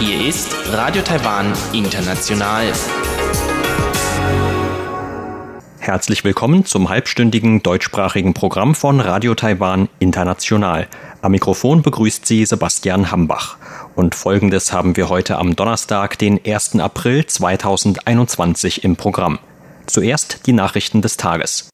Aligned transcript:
Hier 0.00 0.26
ist 0.26 0.56
Radio 0.72 1.02
Taiwan 1.02 1.52
International. 1.74 2.72
Herzlich 5.78 6.24
willkommen 6.24 6.64
zum 6.64 6.88
halbstündigen 6.88 7.62
deutschsprachigen 7.62 8.32
Programm 8.32 8.74
von 8.74 9.00
Radio 9.00 9.34
Taiwan 9.34 9.90
International. 9.98 10.88
Am 11.20 11.32
Mikrofon 11.32 11.82
begrüßt 11.82 12.24
Sie 12.24 12.46
Sebastian 12.46 13.10
Hambach. 13.10 13.58
Und 13.94 14.14
folgendes 14.14 14.72
haben 14.72 14.96
wir 14.96 15.10
heute 15.10 15.36
am 15.36 15.54
Donnerstag, 15.54 16.18
den 16.18 16.40
1. 16.42 16.80
April 16.80 17.26
2021 17.26 18.84
im 18.84 18.96
Programm. 18.96 19.38
Zuerst 19.84 20.46
die 20.46 20.54
Nachrichten 20.54 21.02
des 21.02 21.18
Tages. 21.18 21.68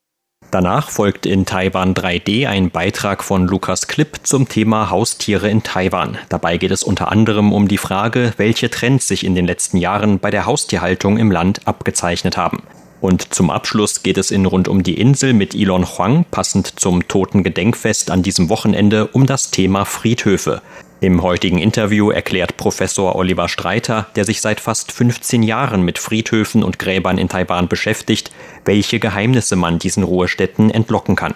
Danach 0.50 0.90
folgt 0.90 1.26
in 1.26 1.46
Taiwan 1.46 1.94
3D 1.94 2.48
ein 2.48 2.70
Beitrag 2.70 3.22
von 3.22 3.46
Lukas 3.46 3.86
Klipp 3.86 4.18
zum 4.24 4.48
Thema 4.48 4.90
Haustiere 4.90 5.48
in 5.48 5.62
Taiwan. 5.62 6.18
Dabei 6.28 6.56
geht 6.56 6.72
es 6.72 6.82
unter 6.82 7.12
anderem 7.12 7.52
um 7.52 7.68
die 7.68 7.78
Frage, 7.78 8.32
welche 8.36 8.68
Trends 8.68 9.06
sich 9.06 9.24
in 9.24 9.36
den 9.36 9.46
letzten 9.46 9.76
Jahren 9.76 10.18
bei 10.18 10.32
der 10.32 10.46
Haustierhaltung 10.46 11.18
im 11.18 11.30
Land 11.30 11.68
abgezeichnet 11.68 12.36
haben. 12.36 12.64
Und 13.00 13.32
zum 13.32 13.48
Abschluss 13.48 14.02
geht 14.02 14.18
es 14.18 14.32
in 14.32 14.44
Rund 14.44 14.66
um 14.66 14.82
die 14.82 15.00
Insel 15.00 15.34
mit 15.34 15.54
Elon 15.54 15.86
Huang, 15.86 16.24
passend 16.28 16.80
zum 16.80 17.06
Toten 17.06 17.44
Gedenkfest 17.44 18.10
an 18.10 18.24
diesem 18.24 18.48
Wochenende, 18.48 19.06
um 19.06 19.26
das 19.26 19.52
Thema 19.52 19.84
Friedhöfe. 19.84 20.62
Im 21.02 21.22
heutigen 21.22 21.56
Interview 21.56 22.10
erklärt 22.10 22.58
Professor 22.58 23.16
Oliver 23.16 23.48
Streiter, 23.48 24.08
der 24.16 24.26
sich 24.26 24.42
seit 24.42 24.60
fast 24.60 24.92
15 24.92 25.42
Jahren 25.42 25.82
mit 25.82 25.98
Friedhöfen 25.98 26.62
und 26.62 26.78
Gräbern 26.78 27.16
in 27.16 27.30
Taiwan 27.30 27.68
beschäftigt, 27.68 28.30
welche 28.66 28.98
Geheimnisse 28.98 29.56
man 29.56 29.78
diesen 29.78 30.02
Ruhestätten 30.02 30.70
entlocken 30.70 31.16
kann. 31.16 31.34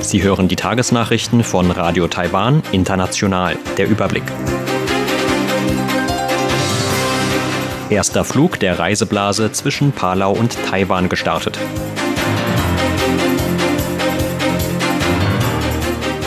Sie 0.00 0.22
hören 0.22 0.48
die 0.48 0.56
Tagesnachrichten 0.56 1.42
von 1.42 1.70
Radio 1.70 2.06
Taiwan 2.06 2.62
International. 2.70 3.56
Der 3.78 3.88
Überblick. 3.88 4.24
Erster 7.88 8.24
Flug 8.26 8.60
der 8.60 8.78
Reiseblase 8.78 9.52
zwischen 9.52 9.92
Palau 9.92 10.32
und 10.32 10.54
Taiwan 10.66 11.08
gestartet. 11.08 11.58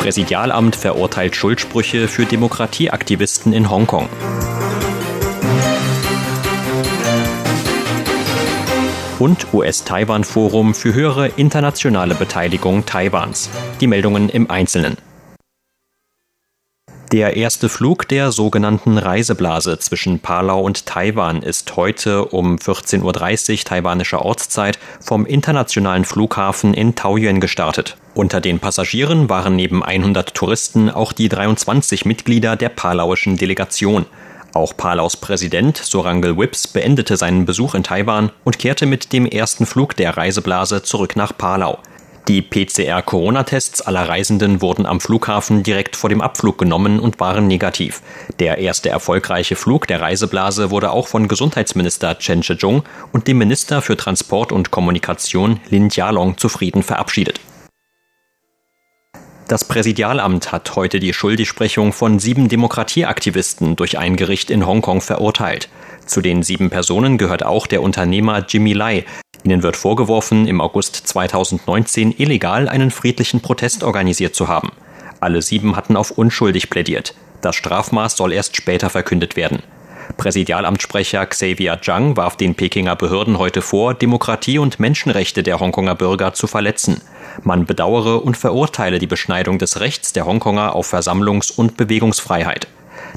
Präsidialamt 0.06 0.76
verurteilt 0.76 1.36
Schuldsprüche 1.36 2.08
für 2.08 2.28
Demokratieaktivisten 2.28 3.54
in 3.54 3.72
Hongkong. 3.72 4.08
Und 9.18 9.52
US-Taiwan-Forum 9.52 10.76
für 10.76 10.94
höhere 10.94 11.30
internationale 11.30 12.14
Beteiligung 12.14 12.86
Taiwans. 12.86 13.50
Die 13.82 13.88
Meldungen 13.88 14.30
im 14.30 14.52
Einzelnen. 14.52 14.98
Der 17.12 17.36
erste 17.36 17.68
Flug 17.68 18.08
der 18.08 18.32
sogenannten 18.32 19.00
Reiseblase 19.00 19.80
zwischen 19.80 20.20
Palau 20.20 20.62
und 20.62 20.86
Taiwan 20.86 21.42
ist 21.42 21.76
heute 21.78 22.26
um 22.26 22.58
14.30 22.58 23.02
Uhr 23.54 23.58
taiwanischer 23.64 24.24
Ortszeit 24.24 24.78
vom 25.00 25.26
internationalen 25.26 26.06
Flughafen 26.06 26.76
in 26.76 26.94
Taoyuan 26.94 27.40
gestartet. 27.40 27.98
Unter 28.16 28.40
den 28.40 28.60
Passagieren 28.60 29.30
waren 29.30 29.58
neben 29.58 29.84
100 29.84 30.34
Touristen 30.34 30.90
auch 30.90 31.12
die 31.12 31.28
23 31.28 32.06
Mitglieder 32.06 32.56
der 32.56 32.70
palauischen 32.70 33.36
Delegation. 33.36 34.06
Auch 34.54 34.78
Palaus 34.78 35.18
Präsident 35.18 35.76
Sorangel 35.76 36.38
Whips 36.38 36.66
beendete 36.66 37.18
seinen 37.18 37.44
Besuch 37.44 37.76
in 37.76 37.84
Taiwan 37.84 38.32
und 38.46 38.58
kehrte 38.58 38.86
mit 38.86 39.12
dem 39.12 39.26
ersten 39.26 39.66
Flug 39.66 39.98
der 39.98 40.16
Reiseblase 40.16 40.82
zurück 40.82 41.18
nach 41.18 41.38
Palau. 41.38 41.80
Die 42.30 42.42
PCR-Corona-Tests 42.42 43.82
aller 43.82 44.08
Reisenden 44.08 44.62
wurden 44.62 44.86
am 44.86 45.02
Flughafen 45.02 45.62
direkt 45.64 45.98
vor 45.98 46.10
dem 46.10 46.22
Abflug 46.22 46.58
genommen 46.58 47.02
und 47.02 47.20
waren 47.20 47.48
negativ. 47.48 48.02
Der 48.40 48.60
erste 48.60 48.88
erfolgreiche 48.88 49.58
Flug 49.58 49.88
der 49.88 50.00
Reiseblase 50.00 50.72
wurde 50.72 50.92
auch 50.92 51.10
von 51.10 51.28
Gesundheitsminister 51.28 52.18
Chen 52.18 52.44
Shih-chung 52.44 52.84
und 53.12 53.28
dem 53.28 53.40
Minister 53.40 53.82
für 53.82 53.98
Transport 53.98 54.54
und 54.54 54.72
Kommunikation 54.72 55.60
Lin 55.70 55.90
Jialong 55.90 56.38
zufrieden 56.38 56.82
verabschiedet. 56.82 57.42
Das 59.48 59.64
Präsidialamt 59.64 60.52
hat 60.52 60.76
heute 60.76 61.00
die 61.00 61.14
Schuldigsprechung 61.14 61.94
von 61.94 62.18
sieben 62.18 62.50
Demokratieaktivisten 62.50 63.76
durch 63.76 64.00
ein 64.00 64.16
Gericht 64.16 64.50
in 64.50 64.66
Hongkong 64.66 65.02
verurteilt. 65.02 65.70
Zu 66.08 66.22
den 66.22 66.42
sieben 66.42 66.70
Personen 66.72 67.18
gehört 67.18 67.46
auch 67.46 67.68
der 67.68 67.84
Unternehmer 67.84 68.44
Jimmy 68.48 68.74
Lai, 68.74 69.06
Ihnen 69.46 69.62
wird 69.62 69.78
vorgeworfen, 69.78 70.48
im 70.48 70.60
August 70.60 70.96
2019 70.96 72.16
illegal 72.18 72.68
einen 72.68 72.90
friedlichen 72.90 73.42
Protest 73.42 73.84
organisiert 73.84 74.34
zu 74.34 74.48
haben. 74.48 74.72
Alle 75.20 75.44
sieben 75.44 75.76
hatten 75.76 75.96
auf 75.96 76.10
unschuldig 76.10 76.72
plädiert. 76.72 77.14
Das 77.42 77.56
Strafmaß 77.56 78.18
soll 78.18 78.34
erst 78.34 78.58
später 78.58 78.90
verkündet 78.90 79.36
werden. 79.36 79.62
Präsidialamtssprecher 80.18 81.26
Xavier 81.28 81.80
Zhang 81.82 82.18
warf 82.18 82.38
den 82.38 82.56
Pekinger 82.56 82.96
Behörden 82.96 83.38
heute 83.38 83.62
vor, 83.62 83.94
Demokratie 83.94 84.58
und 84.58 84.80
Menschenrechte 84.80 85.44
der 85.44 85.60
Hongkonger 85.60 85.96
Bürger 85.96 86.34
zu 86.34 86.48
verletzen. 86.48 87.02
Man 87.44 87.66
bedauere 87.66 88.24
und 88.24 88.38
verurteile 88.38 89.00
die 89.00 89.08
Beschneidung 89.08 89.60
des 89.60 89.80
Rechts 89.80 90.14
der 90.14 90.26
Hongkonger 90.26 90.76
auf 90.76 90.94
Versammlungs- 90.94 91.52
und 91.56 91.78
Bewegungsfreiheit. 91.78 92.68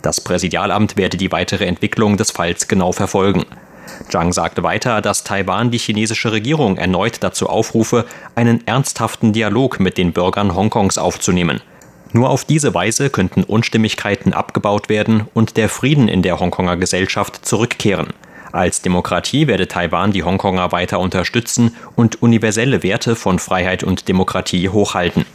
Das 0.03 0.21
Präsidialamt 0.21 0.97
werde 0.97 1.17
die 1.17 1.33
weitere 1.33 1.67
Entwicklung 1.67 2.17
des 2.17 2.31
Falls 2.31 2.69
genau 2.69 2.93
verfolgen. 2.93 3.45
Zhang 4.11 4.33
sagte 4.33 4.63
weiter, 4.63 5.01
dass 5.01 5.25
Taiwan 5.25 5.71
die 5.71 5.79
chinesische 5.79 6.33
Regierung 6.33 6.77
erneut 6.77 7.19
dazu 7.21 7.49
aufrufe, 7.49 8.05
einen 8.35 8.67
ernsthaften 8.67 9.33
Dialog 9.33 9.81
mit 9.81 9.99
den 9.99 10.13
Bürgern 10.13 10.55
Hongkongs 10.55 10.99
aufzunehmen. 10.99 11.61
Nur 12.13 12.31
auf 12.31 12.45
diese 12.45 12.75
Weise 12.75 13.11
könnten 13.11 13.45
Unstimmigkeiten 13.45 14.33
abgebaut 14.33 14.89
werden 14.89 15.27
und 15.35 15.57
der 15.57 15.69
Frieden 15.69 16.09
in 16.09 16.23
der 16.23 16.41
Hongkonger 16.41 16.77
Gesellschaft 16.77 17.45
zurückkehren. 17.45 18.09
Als 18.53 18.83
Demokratie 18.83 19.47
werde 19.47 19.69
Taiwan 19.69 20.13
die 20.13 20.23
Hongkonger 20.23 20.73
weiter 20.73 21.01
unterstützen 21.01 21.77
und 21.97 22.23
universelle 22.23 22.83
Werte 22.83 23.17
von 23.17 23.39
Freiheit 23.39 23.85
und 23.85 24.09
Demokratie 24.09 24.69
hochhalten. 24.69 25.27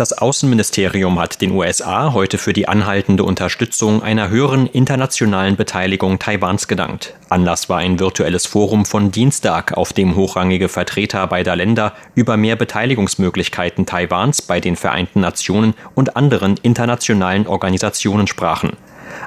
Das 0.00 0.16
Außenministerium 0.16 1.20
hat 1.20 1.42
den 1.42 1.50
USA 1.50 2.14
heute 2.14 2.38
für 2.38 2.54
die 2.54 2.66
anhaltende 2.66 3.22
Unterstützung 3.22 4.02
einer 4.02 4.30
höheren 4.30 4.66
internationalen 4.66 5.56
Beteiligung 5.56 6.18
Taiwans 6.18 6.68
gedankt. 6.68 7.14
Anlass 7.28 7.68
war 7.68 7.80
ein 7.80 8.00
virtuelles 8.00 8.46
Forum 8.46 8.86
von 8.86 9.10
Dienstag, 9.10 9.76
auf 9.76 9.92
dem 9.92 10.16
hochrangige 10.16 10.70
Vertreter 10.70 11.26
beider 11.26 11.54
Länder 11.54 11.92
über 12.14 12.38
mehr 12.38 12.56
Beteiligungsmöglichkeiten 12.56 13.84
Taiwans 13.84 14.40
bei 14.40 14.58
den 14.58 14.76
Vereinten 14.76 15.20
Nationen 15.20 15.74
und 15.94 16.16
anderen 16.16 16.56
internationalen 16.62 17.46
Organisationen 17.46 18.26
sprachen. 18.26 18.78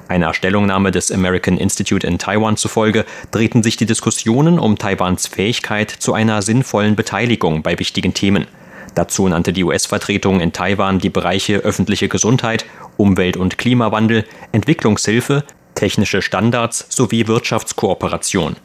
Einer 0.07 0.33
Stellungnahme 0.33 0.91
des 0.91 1.11
American 1.11 1.57
Institute 1.57 2.05
in 2.05 2.19
Taiwan 2.19 2.57
zufolge 2.57 3.05
drehten 3.31 3.63
sich 3.63 3.77
die 3.77 3.85
Diskussionen 3.85 4.59
um 4.59 4.77
Taiwans 4.77 5.27
Fähigkeit 5.27 5.89
zu 5.89 6.13
einer 6.13 6.41
sinnvollen 6.41 6.95
Beteiligung 6.95 7.63
bei 7.63 7.77
wichtigen 7.79 8.13
Themen. 8.13 8.47
Dazu 8.95 9.27
nannte 9.27 9.53
die 9.53 9.63
US-Vertretung 9.63 10.39
in 10.39 10.53
Taiwan 10.53 10.99
die 10.99 11.09
Bereiche 11.09 11.57
öffentliche 11.57 12.09
Gesundheit, 12.09 12.66
Umwelt- 12.97 13.38
und 13.38 13.57
Klimawandel, 13.57 14.25
Entwicklungshilfe, 14.51 15.44
technische 15.73 16.21
Standards 16.21 16.85
sowie 16.89 17.27
Wirtschaftskooperation. 17.27 18.55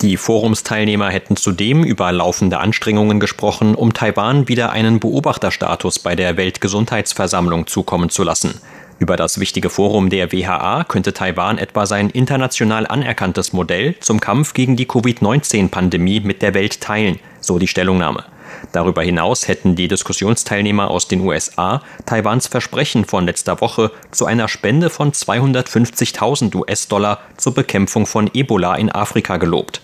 Die 0.00 0.16
Forumsteilnehmer 0.16 1.10
hätten 1.10 1.36
zudem 1.36 1.84
über 1.84 2.10
laufende 2.12 2.58
Anstrengungen 2.58 3.20
gesprochen, 3.20 3.74
um 3.74 3.94
Taiwan 3.94 4.48
wieder 4.48 4.70
einen 4.70 5.00
Beobachterstatus 5.00 5.98
bei 5.98 6.16
der 6.16 6.36
Weltgesundheitsversammlung 6.36 7.66
zukommen 7.66 8.10
zu 8.10 8.22
lassen. 8.22 8.60
Über 8.98 9.16
das 9.16 9.40
wichtige 9.40 9.70
Forum 9.70 10.08
der 10.08 10.30
WHA 10.30 10.84
könnte 10.84 11.12
Taiwan 11.12 11.58
etwa 11.58 11.84
sein 11.84 12.10
international 12.10 12.86
anerkanntes 12.86 13.52
Modell 13.52 13.96
zum 14.00 14.20
Kampf 14.20 14.54
gegen 14.54 14.76
die 14.76 14.86
Covid-19-Pandemie 14.86 16.20
mit 16.20 16.42
der 16.42 16.54
Welt 16.54 16.80
teilen, 16.80 17.18
so 17.40 17.58
die 17.58 17.66
Stellungnahme. 17.66 18.24
Darüber 18.72 19.02
hinaus 19.02 19.48
hätten 19.48 19.74
die 19.74 19.88
Diskussionsteilnehmer 19.88 20.90
aus 20.90 21.08
den 21.08 21.20
USA 21.20 21.82
Taiwans 22.06 22.46
Versprechen 22.46 23.04
von 23.04 23.26
letzter 23.26 23.60
Woche 23.60 23.90
zu 24.12 24.26
einer 24.26 24.48
Spende 24.48 24.90
von 24.90 25.12
250.000 25.12 26.54
US-Dollar 26.54 27.20
zur 27.36 27.54
Bekämpfung 27.54 28.06
von 28.06 28.30
Ebola 28.32 28.76
in 28.76 28.90
Afrika 28.90 29.36
gelobt. 29.38 29.80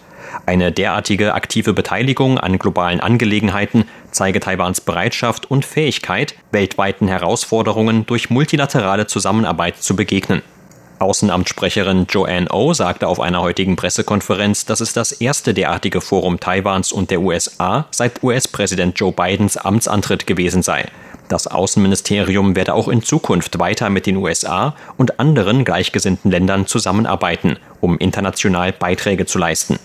Eine 0.47 0.73
derartige 0.73 1.35
aktive 1.35 1.73
Beteiligung 1.73 2.39
an 2.39 2.59
globalen 2.59 3.01
Angelegenheiten 3.01 3.85
zeige 4.11 4.41
Taiwans 4.41 4.81
Bereitschaft 4.81 5.51
und 5.51 5.65
Fähigkeit, 5.65 6.35
weltweiten 6.51 7.09
Herausforderungen 7.09 8.07
durch 8.07 8.31
multilaterale 8.31 9.07
Zusammenarbeit 9.07 9.77
zu 9.79 9.97
begegnen. 9.97 10.43
Außenamtssprecherin 11.01 12.07
Joanne 12.11 12.49
O 12.51 12.75
sagte 12.75 13.09
auf 13.09 13.21
einer 13.21 13.41
heutigen 13.41 13.75
Pressekonferenz, 13.75 14.67
dass 14.67 14.81
es 14.81 14.93
das 14.93 15.13
erste 15.13 15.55
derartige 15.55 16.03
Forum 16.03 16.41
Taiwans 16.41 16.93
und 16.93 17.11
der 17.11 17.23
USA 17.23 17.87
seit 17.91 18.23
US-Präsident 18.23 18.99
Joe 18.99 19.13
Bidens 19.13 19.57
Amtsantritt 19.57 20.27
gewesen 20.27 20.63
sei. 20.63 20.87
Das 21.29 21.47
Außenministerium 21.47 22.55
werde 22.55 22.75
auch 22.75 22.89
in 22.89 23.03
Zukunft 23.03 23.59
weiter 23.59 23.89
mit 23.89 24.05
den 24.05 24.17
USA 24.17 24.75
und 24.99 25.21
anderen 25.21 25.65
gleichgesinnten 25.65 26.31
Ländern 26.31 26.67
zusammenarbeiten, 26.67 27.57
um 27.81 27.97
international 27.97 28.73
Beiträge 28.73 29.27
zu 29.27 29.39
leisten. 29.39 29.79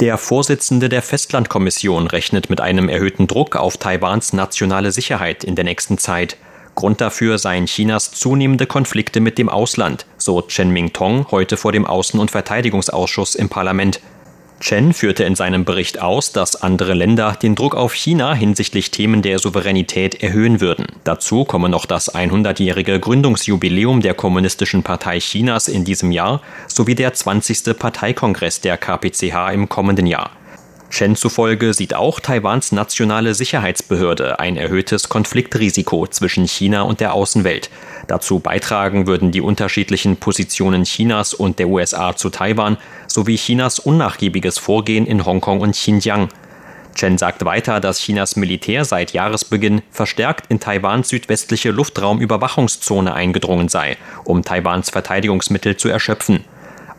Der 0.00 0.18
Vorsitzende 0.18 0.90
der 0.90 1.00
Festlandkommission 1.00 2.06
rechnet 2.06 2.50
mit 2.50 2.60
einem 2.60 2.90
erhöhten 2.90 3.26
Druck 3.26 3.56
auf 3.56 3.78
Taiwans 3.78 4.34
nationale 4.34 4.92
Sicherheit 4.92 5.42
in 5.42 5.54
der 5.54 5.64
nächsten 5.64 5.96
Zeit. 5.96 6.36
Grund 6.74 7.00
dafür 7.00 7.38
seien 7.38 7.64
Chinas 7.64 8.10
zunehmende 8.10 8.66
Konflikte 8.66 9.20
mit 9.20 9.38
dem 9.38 9.48
Ausland, 9.48 10.04
so 10.18 10.42
Chen 10.42 10.68
Ming-Tong 10.68 11.30
heute 11.30 11.56
vor 11.56 11.72
dem 11.72 11.86
Außen- 11.86 12.18
und 12.18 12.30
Verteidigungsausschuss 12.30 13.34
im 13.34 13.48
Parlament. 13.48 14.00
Chen 14.60 14.94
führte 14.94 15.24
in 15.24 15.34
seinem 15.34 15.64
Bericht 15.64 16.00
aus, 16.00 16.32
dass 16.32 16.56
andere 16.62 16.94
Länder 16.94 17.36
den 17.40 17.54
Druck 17.54 17.74
auf 17.74 17.94
China 17.94 18.34
hinsichtlich 18.34 18.90
Themen 18.90 19.20
der 19.20 19.38
Souveränität 19.38 20.22
erhöhen 20.22 20.60
würden. 20.60 20.86
Dazu 21.04 21.44
komme 21.44 21.68
noch 21.68 21.84
das 21.84 22.14
100-jährige 22.14 22.98
Gründungsjubiläum 22.98 24.00
der 24.00 24.14
Kommunistischen 24.14 24.82
Partei 24.82 25.18
Chinas 25.18 25.68
in 25.68 25.84
diesem 25.84 26.10
Jahr 26.10 26.40
sowie 26.68 26.94
der 26.94 27.12
20. 27.12 27.78
Parteikongress 27.78 28.60
der 28.60 28.78
KPCH 28.78 29.52
im 29.52 29.68
kommenden 29.68 30.06
Jahr. 30.06 30.30
Chen 30.90 31.16
zufolge 31.16 31.74
sieht 31.74 31.94
auch 31.94 32.20
Taiwans 32.20 32.72
nationale 32.72 33.34
Sicherheitsbehörde 33.34 34.38
ein 34.38 34.56
erhöhtes 34.56 35.08
Konfliktrisiko 35.08 36.06
zwischen 36.06 36.46
China 36.46 36.82
und 36.82 37.00
der 37.00 37.12
Außenwelt. 37.12 37.70
Dazu 38.06 38.38
beitragen 38.38 39.06
würden 39.06 39.32
die 39.32 39.40
unterschiedlichen 39.40 40.16
Positionen 40.16 40.84
Chinas 40.84 41.34
und 41.34 41.58
der 41.58 41.68
USA 41.68 42.16
zu 42.16 42.30
Taiwan 42.30 42.78
sowie 43.08 43.36
Chinas 43.36 43.78
unnachgiebiges 43.78 44.58
Vorgehen 44.58 45.06
in 45.06 45.26
Hongkong 45.26 45.60
und 45.60 45.72
Xinjiang. 45.72 46.28
Chen 46.94 47.18
sagt 47.18 47.44
weiter, 47.44 47.78
dass 47.80 47.98
Chinas 47.98 48.36
Militär 48.36 48.86
seit 48.86 49.12
Jahresbeginn 49.12 49.82
verstärkt 49.90 50.46
in 50.48 50.60
Taiwans 50.60 51.10
südwestliche 51.10 51.70
Luftraumüberwachungszone 51.70 53.12
eingedrungen 53.12 53.68
sei, 53.68 53.98
um 54.24 54.42
Taiwans 54.42 54.88
Verteidigungsmittel 54.90 55.76
zu 55.76 55.88
erschöpfen. 55.88 56.44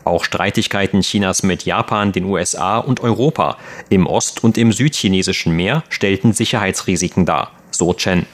Auch 0.08 0.24
Streitigkeiten 0.24 1.02
Chinas 1.02 1.42
mit 1.42 1.66
Japan, 1.66 2.12
den 2.12 2.24
USA 2.24 2.78
und 2.78 3.00
Europa 3.00 3.58
im 3.90 4.06
Ost- 4.06 4.42
und 4.42 4.56
im 4.56 4.72
südchinesischen 4.72 5.54
Meer 5.54 5.84
stellten 5.90 6.32
Sicherheitsrisiken 6.32 7.26
dar, 7.26 7.52
so 7.70 7.92
Chen. 7.92 8.24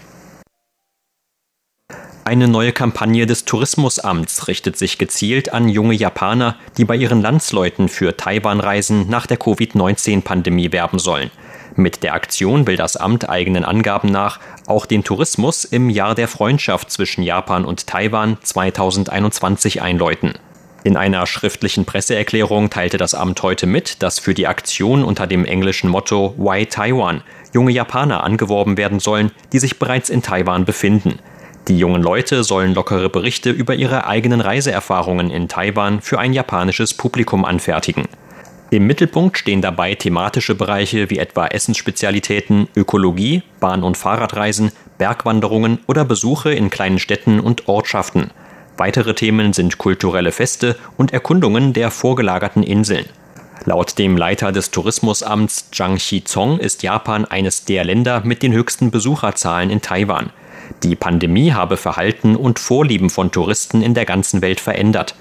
Eine 2.23 2.47
neue 2.47 2.71
Kampagne 2.71 3.27
des 3.27 3.45
Tourismusamts 3.45 4.47
richtet 4.47 4.79
sich 4.79 4.99
gezielt 4.99 5.53
an 5.53 5.69
junge 5.69 5.95
Japaner, 5.95 6.55
die 6.79 6.85
bei 6.85 6.95
ihren 6.95 7.21
Landsleuten 7.21 7.89
für 7.89 8.17
Taiwan-Reisen 8.17 9.09
nach 9.11 9.27
der 9.27 9.39
Covid-19-Pandemie 9.39 10.71
werben 10.71 11.01
sollen. 11.01 11.33
Mit 11.75 12.05
der 12.05 12.15
Aktion 12.15 12.69
will 12.69 12.77
das 12.77 12.97
Amt 12.97 13.29
eigenen 13.29 13.65
Angaben 13.65 14.13
nach 14.13 14.39
auch 14.69 14.87
den 14.87 15.03
Tourismus 15.03 15.65
im 15.65 15.91
Jahr 15.91 16.15
der 16.15 16.29
Freundschaft 16.29 16.93
zwischen 16.93 17.25
Japan 17.25 17.65
und 17.65 17.89
Taiwan 17.89 18.39
2021 18.45 19.83
einläuten. 19.83 20.35
In 20.85 20.99
einer 20.99 21.27
schriftlichen 21.27 21.87
Presseerklärung 21.87 22.69
teilte 22.69 22.99
das 22.99 23.15
Amt 23.15 23.43
heute 23.43 23.67
mit, 23.67 24.03
dass 24.03 24.19
für 24.19 24.35
die 24.35 24.47
Aktion 24.47 25.03
unter 25.03 25.27
dem 25.27 25.47
englischen 25.47 25.89
Motto 25.89 26.35
Why 26.37 26.67
Taiwan 26.67 27.23
junge 27.55 27.73
Japaner 27.73 28.23
angeworben 28.23 28.77
werden 28.77 29.01
sollen, 29.01 29.31
die 29.55 29.59
sich 29.59 29.79
bereits 29.79 30.11
in 30.11 30.21
Taiwan 30.21 30.67
befinden. 30.67 31.21
Die 31.69 31.79
jungen 31.79 32.03
Leute 32.03 32.45
sollen 32.45 32.75
lockere 32.75 33.09
Berichte 33.09 33.49
über 33.49 33.75
ihre 33.75 34.07
eigenen 34.07 34.43
Reiseerfahrungen 34.43 35.31
in 35.31 35.49
Taiwan 35.49 36.03
für 36.03 36.19
ein 36.19 36.35
japanisches 36.35 36.93
Publikum 36.93 37.47
anfertigen. 37.47 38.05
Im 38.69 38.87
Mittelpunkt 38.87 39.39
stehen 39.39 39.63
dabei 39.63 39.95
thematische 39.95 40.55
Bereiche 40.55 41.09
wie 41.09 41.19
etwa 41.19 41.47
Essensspezialitäten, 41.47 42.69
Ökologie, 42.77 43.43
Bahn- 43.59 43.85
und 43.85 43.97
Fahrradreisen, 43.97 44.71
Bergwanderungen 44.99 45.79
oder 45.87 46.05
Besuche 46.05 46.53
in 46.53 46.69
kleinen 46.69 46.99
Städten 46.99 47.41
und 47.41 47.69
Ortschaften. 47.69 48.31
Weitere 48.77 49.15
Themen 49.15 49.53
sind 49.53 49.79
kulturelle 49.79 50.33
Feste 50.33 50.77
und 50.97 51.13
Erkundungen 51.13 51.73
der 51.73 51.91
vorgelagerten 51.91 52.63
Inseln. 52.63 53.07
Laut 53.65 53.99
dem 53.99 54.17
Leiter 54.17 54.53
des 54.53 54.71
Tourismusamts 54.73 55.71
Zhang 55.71 55.97
Xizong 55.97 56.59
ist 56.59 56.83
Japan 56.83 57.25
eines 57.25 57.65
der 57.65 57.85
Länder 57.85 58.23
mit 58.25 58.43
den 58.43 58.53
höchsten 58.53 58.91
Besucherzahlen 58.91 59.71
in 59.71 59.81
Taiwan. 59.81 60.31
Die 60.83 60.97
Pandemie 60.97 61.53
habe 61.53 61.77
Verhalten 61.77 62.37
und 62.37 62.59
Vorlieben 62.59 63.11
von 63.11 63.31
Touristen 63.31 63.81
in 63.81 63.95
der 63.95 64.05
ganzen 64.05 64.43
Welt 64.43 64.61
verändert. 64.61 65.15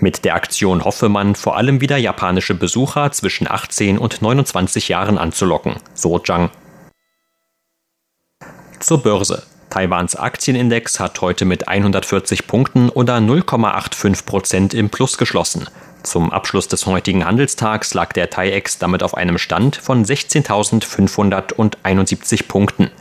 Mit 0.00 0.24
der 0.24 0.34
Aktion 0.34 0.84
hoffe 0.84 1.08
man, 1.08 1.34
vor 1.34 1.56
allem 1.56 1.80
wieder 1.80 1.96
japanische 1.96 2.54
Besucher 2.54 3.12
zwischen 3.12 3.48
18 3.48 3.98
und 3.98 4.22
29 4.22 4.88
Jahren 4.88 5.18
anzulocken, 5.18 5.76
so 5.94 6.18
Zhang. 6.18 6.50
Zur 8.80 9.02
Börse. 9.02 9.44
Taiwans 9.74 10.14
Aktienindex 10.14 11.00
hat 11.00 11.20
heute 11.20 11.44
mit 11.44 11.66
140 11.66 12.46
Punkten 12.46 12.90
oder 12.90 13.16
0,85 13.16 14.24
Prozent 14.24 14.72
im 14.72 14.88
Plus 14.88 15.18
geschlossen. 15.18 15.68
Zum 16.04 16.30
Abschluss 16.30 16.68
des 16.68 16.86
heutigen 16.86 17.26
Handelstags 17.26 17.92
lag 17.92 18.12
der 18.12 18.30
TAIEX 18.30 18.78
damit 18.78 19.02
auf 19.02 19.16
einem 19.16 19.36
Stand 19.36 19.74
von 19.74 20.04
16.571 20.04 22.46
Punkten. 22.46 22.92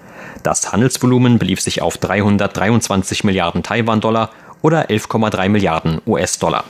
Das 0.42 0.72
Handelsvolumen 0.72 1.38
belief 1.38 1.62
sich 1.62 1.84
auf 1.84 2.00
323 2.00 3.24
Milliarden 3.24 3.62
Taiwan-Dollar 3.62 4.32
oder 4.64 4.90
11,3 4.90 5.50
Milliarden 5.50 6.02
US-Dollar. 6.08 6.64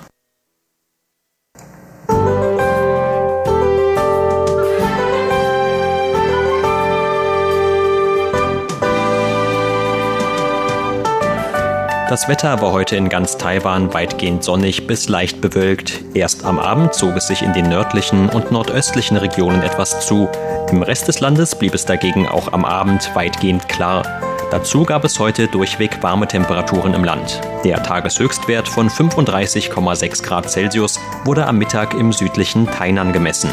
Das 12.14 12.28
Wetter 12.28 12.62
war 12.62 12.74
heute 12.74 12.96
in 12.96 13.10
ganz 13.10 13.40
Taiwan 13.40 13.92
weitgehend 13.96 14.44
sonnig 14.44 14.86
bis 14.86 15.10
leicht 15.10 15.42
bewölkt. 15.42 16.00
Erst 16.14 16.46
am 16.46 16.60
Abend 16.60 16.94
zog 16.94 17.16
es 17.16 17.26
sich 17.26 17.42
in 17.42 17.54
den 17.54 17.70
nördlichen 17.70 18.30
und 18.30 18.52
nordöstlichen 18.52 19.18
Regionen 19.18 19.64
etwas 19.64 20.06
zu. 20.06 20.30
Im 20.70 20.84
Rest 20.84 21.08
des 21.08 21.22
Landes 21.22 21.56
blieb 21.56 21.74
es 21.74 21.86
dagegen 21.86 22.28
auch 22.28 22.54
am 22.54 22.66
Abend 22.66 23.10
weitgehend 23.16 23.68
klar. 23.68 24.04
Dazu 24.52 24.84
gab 24.84 25.04
es 25.06 25.18
heute 25.18 25.48
durchweg 25.48 26.04
warme 26.04 26.28
Temperaturen 26.28 26.94
im 26.94 27.04
Land. 27.04 27.42
Der 27.64 27.82
Tageshöchstwert 27.82 28.68
von 28.68 28.92
35,6 28.92 30.22
Grad 30.22 30.52
Celsius 30.52 31.00
wurde 31.26 31.48
am 31.48 31.58
Mittag 31.58 31.96
im 31.96 32.14
südlichen 32.14 32.68
Tainan 32.68 33.12
gemessen. 33.12 33.50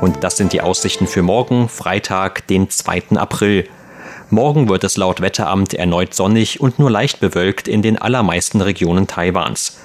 Und 0.00 0.24
das 0.24 0.36
sind 0.36 0.52
die 0.52 0.60
Aussichten 0.60 1.06
für 1.06 1.22
morgen, 1.22 1.68
Freitag, 1.68 2.48
den 2.48 2.68
2. 2.68 3.14
April. 3.14 3.68
Morgen 4.32 4.70
wird 4.70 4.82
es 4.82 4.96
laut 4.96 5.20
Wetteramt 5.20 5.74
erneut 5.74 6.14
sonnig 6.14 6.58
und 6.58 6.78
nur 6.78 6.90
leicht 6.90 7.20
bewölkt 7.20 7.68
in 7.68 7.82
den 7.82 7.98
allermeisten 7.98 8.62
Regionen 8.62 9.06
Taiwans. 9.06 9.78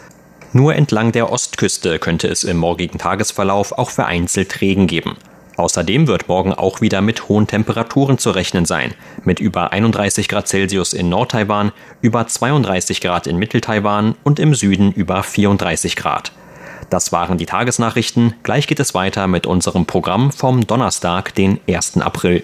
Nur 0.54 0.74
entlang 0.74 1.12
der 1.12 1.30
Ostküste 1.30 2.00
könnte 2.00 2.30
es 2.30 2.46
im 2.46 2.56
morgigen 2.56 2.98
Tagesverlauf 2.98 3.74
auch 3.74 3.90
vereinzelt 3.90 4.62
Regen 4.62 4.88
geben. 4.88 5.18
Außerdem 5.58 6.08
wird 6.08 6.30
morgen 6.30 6.54
auch 6.54 6.80
wieder 6.80 7.02
mit 7.02 7.28
hohen 7.28 7.46
Temperaturen 7.46 8.20
zu 8.20 8.32
rechnen 8.32 8.64
sein, 8.64 8.94
mit 9.26 9.42
über 9.42 9.74
31 9.74 10.30
Grad 10.30 10.48
Celsius 10.48 10.94
in 10.94 11.10
Nord-Taiwan, 11.10 11.74
über 12.00 12.26
32 12.26 13.02
Grad 13.02 13.28
in 13.28 13.36
Mittel-Taiwan 13.36 14.16
und 14.24 14.40
im 14.40 14.56
Süden 14.56 14.94
über 14.94 15.24
34 15.24 15.98
Grad. 15.98 16.32
Das 16.90 17.12
waren 17.12 17.38
die 17.38 17.48
Tagesnachrichten. 17.48 18.34
Gleich 18.44 18.68
geht 18.68 18.80
es 18.80 18.94
weiter 18.94 19.28
mit 19.28 19.46
unserem 19.46 19.86
Programm 19.86 20.32
vom 20.32 20.66
Donnerstag, 20.66 21.36
den 21.36 21.60
1. 21.68 21.98
April. 21.98 22.44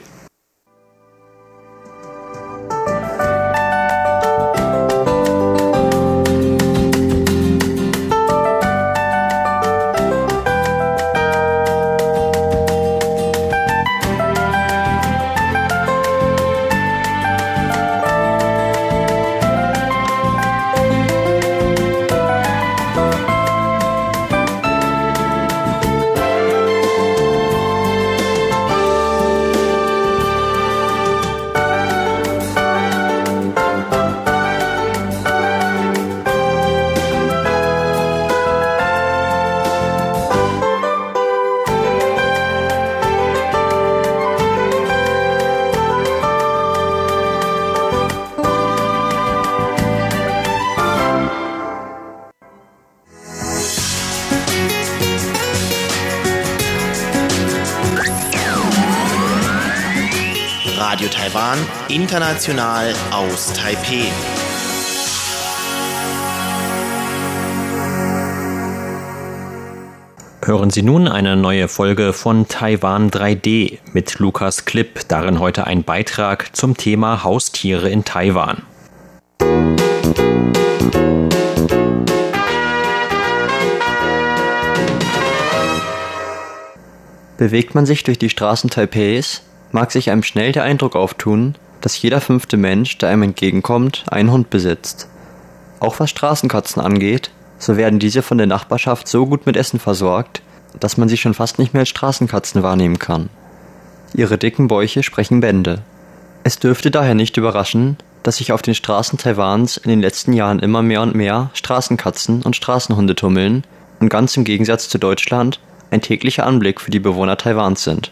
International 61.88 62.94
aus 63.12 63.54
Taipeh. 63.54 64.06
Hören 70.46 70.72
Sie 70.72 70.82
nun 70.82 71.08
eine 71.08 71.36
neue 71.36 71.68
Folge 71.68 72.12
von 72.12 72.48
Taiwan 72.48 73.10
3D 73.12 73.80
mit 73.94 74.20
Lukas 74.20 74.66
Klipp, 74.66 75.08
darin 75.08 75.40
heute 75.40 75.66
ein 75.66 75.84
Beitrag 75.84 76.56
zum 76.56 76.76
Thema 76.76 77.24
Haustiere 77.24 77.90
in 77.90 78.04
Taiwan. 78.04 78.64
Bewegt 87.38 87.76
man 87.76 87.86
sich 87.86 88.04
durch 88.04 88.18
die 88.18 88.30
Straßen 88.30 88.70
Taipehs, 88.70 89.44
mag 89.74 89.92
sich 89.92 90.10
einem 90.10 90.24
schnell 90.24 90.52
der 90.52 90.64
Eindruck 90.64 90.96
auftun, 90.96 91.56
dass 91.82 92.02
jeder 92.02 92.22
fünfte 92.22 92.56
Mensch, 92.56 92.98
der 93.00 93.10
einem 93.10 93.24
entgegenkommt, 93.24 94.06
einen 94.10 94.32
Hund 94.32 94.50
besitzt. 94.50 95.10
Auch 95.80 96.00
was 96.00 96.10
Straßenkatzen 96.10 96.82
angeht, 96.82 97.32
so 97.58 97.76
werden 97.76 98.00
diese 98.00 98.22
von 98.22 98.38
der 98.38 98.48
Nachbarschaft 98.48 99.08
so 99.08 99.26
gut 99.26 99.46
mit 99.46 99.58
Essen 99.58 99.80
versorgt, 99.80 100.42
dass 100.80 100.98
man 100.98 101.10
sie 101.10 101.18
schon 101.18 101.34
fast 101.34 101.60
nicht 101.60 101.74
mehr 101.74 101.82
als 101.82 101.90
Straßenkatzen 101.90 102.64
wahrnehmen 102.64 103.00
kann. 103.00 103.30
Ihre 104.14 104.38
dicken 104.38 104.68
Bäuche 104.68 105.04
sprechen 105.04 105.42
Bände. 105.42 105.82
Es 106.44 106.60
dürfte 106.60 106.92
daher 106.92 107.16
nicht 107.16 107.36
überraschen, 107.38 107.98
dass 108.22 108.38
sich 108.38 108.52
auf 108.52 108.62
den 108.62 108.76
Straßen 108.76 109.18
Taiwans 109.18 109.78
in 109.78 109.90
den 109.90 110.02
letzten 110.02 110.34
Jahren 110.34 110.60
immer 110.60 110.82
mehr 110.82 111.02
und 111.02 111.16
mehr 111.16 111.50
Straßenkatzen 111.54 112.44
und 112.44 112.56
Straßenhunde 112.56 113.16
tummeln 113.16 113.64
und 114.00 114.10
ganz 114.10 114.38
im 114.38 114.44
Gegensatz 114.44 114.88
zu 114.88 114.98
Deutschland 114.98 115.60
ein 115.92 116.02
täglicher 116.02 116.46
Anblick 116.46 116.80
für 116.80 116.92
die 116.92 117.00
Bewohner 117.00 117.38
Taiwans 117.38 117.84
sind. 117.84 118.12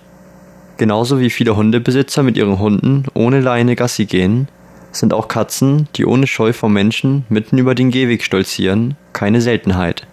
Genauso 0.82 1.20
wie 1.20 1.30
viele 1.30 1.56
Hundebesitzer 1.56 2.24
mit 2.24 2.38
ihren 2.38 2.58
Hunden 2.58 3.04
ohne 3.14 3.40
Leine 3.40 3.76
Gassi 3.76 4.06
gehen, 4.06 4.48
sind 4.92 5.14
auch 5.14 5.28
Katzen, 5.28 5.88
die 5.96 6.08
ohne 6.08 6.26
Scheu 6.26 6.54
vor 6.54 6.70
Menschen 6.70 7.24
mitten 7.30 7.60
über 7.60 7.76
den 7.76 7.92
Gehweg 7.92 8.24
stolzieren, 8.24 8.96
keine 9.14 9.42
Seltenheit. 9.42 10.08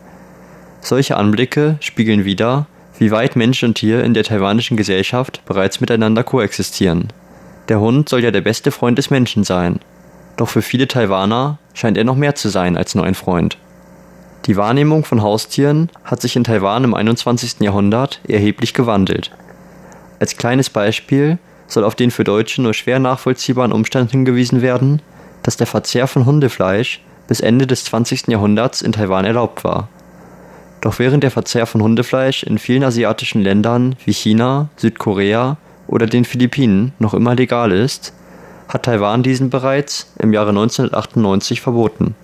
Solche 0.83 1.17
Anblicke 1.17 1.79
spiegeln 1.81 2.27
wider, 2.27 2.67
wie 2.99 3.11
weit 3.11 3.35
Mensch 3.35 3.63
und 3.63 3.77
Tier 3.77 4.05
in 4.05 4.13
der 4.13 4.25
taiwanischen 4.25 4.77
Gesellschaft 4.77 5.41
bereits 5.47 5.81
miteinander 5.81 6.23
koexistieren. 6.23 7.15
Der 7.71 7.81
Hund 7.81 8.11
soll 8.11 8.23
ja 8.23 8.31
der 8.31 8.43
beste 8.43 8.71
Freund 8.71 8.99
des 8.99 9.09
Menschen 9.09 9.45
sein. 9.45 9.81
Doch 10.37 10.51
für 10.51 10.61
viele 10.61 10.87
Taiwaner 10.87 11.57
scheint 11.73 11.97
er 11.97 12.05
noch 12.05 12.17
mehr 12.17 12.35
zu 12.35 12.51
sein 12.51 12.77
als 12.77 12.95
nur 12.95 13.07
ein 13.07 13.15
Freund. 13.15 13.57
Die 14.45 14.59
Wahrnehmung 14.59 15.07
von 15.07 15.23
Haustieren 15.23 15.89
hat 16.05 16.21
sich 16.21 16.37
in 16.37 16.45
Taiwan 16.45 16.85
im 16.85 16.93
21. 16.93 17.61
Jahrhundert 17.61 18.21
erheblich 18.29 18.75
gewandelt. 18.75 19.31
Als 20.21 20.37
kleines 20.37 20.71
Beispiel 20.71 21.39
soll 21.69 21.85
auf 21.85 21.95
den 21.95 22.11
für 22.11 22.25
Deutsche 22.25 22.63
nur 22.63 22.75
schwer 22.75 22.99
nachvollziehbaren 22.99 23.73
Umstand 23.73 24.11
hingewiesen 24.11 24.63
werden, 24.63 25.01
dass 25.43 25.57
der 25.57 25.67
Verzehr 25.67 26.07
von 26.07 26.27
Hundefleisch 26.27 27.01
bis 27.29 27.41
Ende 27.41 27.67
des 27.67 27.85
20. 27.85 28.29
Jahrhunderts 28.29 28.83
in 28.83 28.93
Taiwan 28.93 29.25
erlaubt 29.25 29.63
war. 29.65 29.89
Doch 30.81 30.99
während 30.99 31.23
der 31.23 31.31
Verzehr 31.31 31.67
von 31.67 31.83
Hundefleisch 31.83 32.43
in 32.43 32.59
vielen 32.59 32.85
asiatischen 32.85 33.43
Ländern 33.43 33.97
wie 34.05 34.13
China, 34.13 34.69
Südkorea 34.77 35.57
oder 35.87 36.07
den 36.07 36.25
Philippinen 36.25 36.93
noch 36.99 37.15
immer 37.15 37.35
legal 37.35 37.73
ist, 37.73 38.13
hat 38.69 38.85
Taiwan 38.85 39.23
diesen 39.23 39.51
bereits 39.51 40.13
im 40.19 40.33
Jahre 40.33 40.51
1998 40.51 41.61
verboten. 41.61 42.15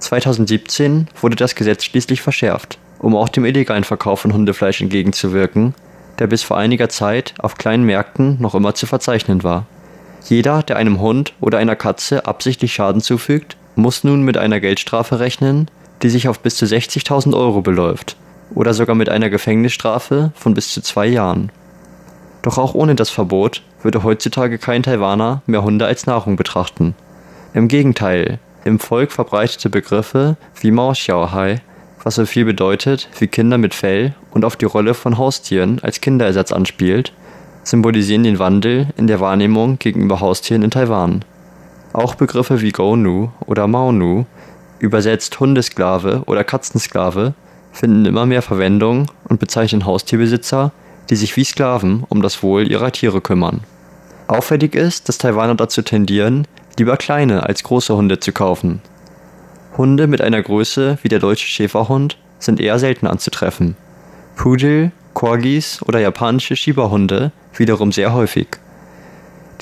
2017 0.00 1.08
wurde 1.20 1.36
das 1.36 1.54
Gesetz 1.54 1.84
schließlich 1.84 2.22
verschärft, 2.22 2.78
um 2.98 3.16
auch 3.16 3.28
dem 3.28 3.44
illegalen 3.44 3.84
Verkauf 3.84 4.20
von 4.20 4.32
Hundefleisch 4.32 4.80
entgegenzuwirken 4.80 5.74
der 6.18 6.26
bis 6.26 6.42
vor 6.42 6.56
einiger 6.56 6.88
Zeit 6.88 7.34
auf 7.38 7.56
kleinen 7.56 7.84
Märkten 7.84 8.40
noch 8.40 8.54
immer 8.54 8.74
zu 8.74 8.86
verzeichnen 8.86 9.42
war. 9.42 9.66
Jeder, 10.24 10.62
der 10.62 10.76
einem 10.76 11.00
Hund 11.00 11.32
oder 11.40 11.58
einer 11.58 11.76
Katze 11.76 12.26
absichtlich 12.26 12.74
Schaden 12.74 13.00
zufügt, 13.00 13.56
muss 13.76 14.04
nun 14.04 14.22
mit 14.22 14.36
einer 14.36 14.60
Geldstrafe 14.60 15.20
rechnen, 15.20 15.70
die 16.02 16.10
sich 16.10 16.28
auf 16.28 16.40
bis 16.40 16.56
zu 16.56 16.66
60.000 16.66 17.36
Euro 17.36 17.60
beläuft 17.60 18.16
oder 18.54 18.74
sogar 18.74 18.94
mit 18.94 19.08
einer 19.08 19.30
Gefängnisstrafe 19.30 20.32
von 20.34 20.54
bis 20.54 20.70
zu 20.70 20.82
zwei 20.82 21.06
Jahren. 21.06 21.50
Doch 22.42 22.58
auch 22.58 22.74
ohne 22.74 22.94
das 22.94 23.10
Verbot 23.10 23.62
würde 23.82 24.02
heutzutage 24.02 24.58
kein 24.58 24.82
Taiwaner 24.82 25.42
mehr 25.46 25.62
Hunde 25.62 25.86
als 25.86 26.06
Nahrung 26.06 26.36
betrachten. 26.36 26.94
Im 27.54 27.68
Gegenteil, 27.68 28.38
im 28.64 28.78
Volk 28.78 29.12
verbreitete 29.12 29.70
Begriffe 29.70 30.36
wie 30.60 30.70
Mao 30.70 30.92
Xiaohai 30.92 31.60
was 32.04 32.16
so 32.16 32.26
viel 32.26 32.44
bedeutet 32.44 33.08
wie 33.18 33.26
Kinder 33.26 33.58
mit 33.58 33.74
Fell 33.74 34.14
und 34.30 34.44
auf 34.44 34.56
die 34.56 34.64
Rolle 34.64 34.94
von 34.94 35.18
Haustieren 35.18 35.80
als 35.82 36.00
Kinderersatz 36.00 36.52
anspielt, 36.52 37.12
symbolisieren 37.64 38.22
den 38.22 38.38
Wandel 38.38 38.88
in 38.96 39.06
der 39.06 39.20
Wahrnehmung 39.20 39.78
gegenüber 39.78 40.20
Haustieren 40.20 40.62
in 40.62 40.70
Taiwan. 40.70 41.24
Auch 41.92 42.14
Begriffe 42.14 42.60
wie 42.60 42.72
Gonu 42.72 43.28
oder 43.46 43.66
Maonu, 43.66 44.24
übersetzt 44.78 45.38
Hundesklave 45.40 46.22
oder 46.26 46.44
Katzensklave, 46.44 47.34
finden 47.72 48.06
immer 48.06 48.26
mehr 48.26 48.42
Verwendung 48.42 49.06
und 49.28 49.40
bezeichnen 49.40 49.84
Haustierbesitzer, 49.84 50.72
die 51.10 51.16
sich 51.16 51.36
wie 51.36 51.44
Sklaven 51.44 52.04
um 52.08 52.22
das 52.22 52.42
Wohl 52.42 52.70
ihrer 52.70 52.92
Tiere 52.92 53.20
kümmern. 53.20 53.60
Auffällig 54.26 54.74
ist, 54.74 55.08
dass 55.08 55.18
Taiwaner 55.18 55.54
dazu 55.54 55.82
tendieren, 55.82 56.46
lieber 56.78 56.96
kleine 56.96 57.44
als 57.44 57.62
große 57.62 57.96
Hunde 57.96 58.20
zu 58.20 58.32
kaufen, 58.32 58.82
Hunde 59.78 60.08
mit 60.08 60.20
einer 60.20 60.42
Größe 60.42 60.98
wie 61.02 61.08
der 61.08 61.20
deutsche 61.20 61.46
Schäferhund 61.46 62.18
sind 62.40 62.60
eher 62.60 62.80
selten 62.80 63.06
anzutreffen. 63.06 63.76
Pudel, 64.36 64.90
Corgis 65.14 65.80
oder 65.86 66.00
japanische 66.00 66.56
Schieberhunde 66.56 67.30
wiederum 67.56 67.92
sehr 67.92 68.12
häufig. 68.12 68.48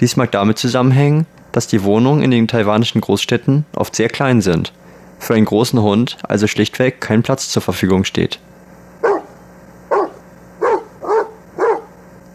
Dies 0.00 0.16
mag 0.16 0.32
damit 0.32 0.58
zusammenhängen, 0.58 1.26
dass 1.52 1.66
die 1.66 1.82
Wohnungen 1.84 2.22
in 2.22 2.30
den 2.30 2.48
taiwanischen 2.48 3.00
Großstädten 3.00 3.66
oft 3.74 3.94
sehr 3.94 4.08
klein 4.08 4.40
sind, 4.40 4.72
für 5.18 5.34
einen 5.34 5.44
großen 5.44 5.80
Hund 5.80 6.16
also 6.26 6.46
schlichtweg 6.46 7.00
kein 7.00 7.22
Platz 7.22 7.50
zur 7.50 7.62
Verfügung 7.62 8.04
steht. 8.04 8.38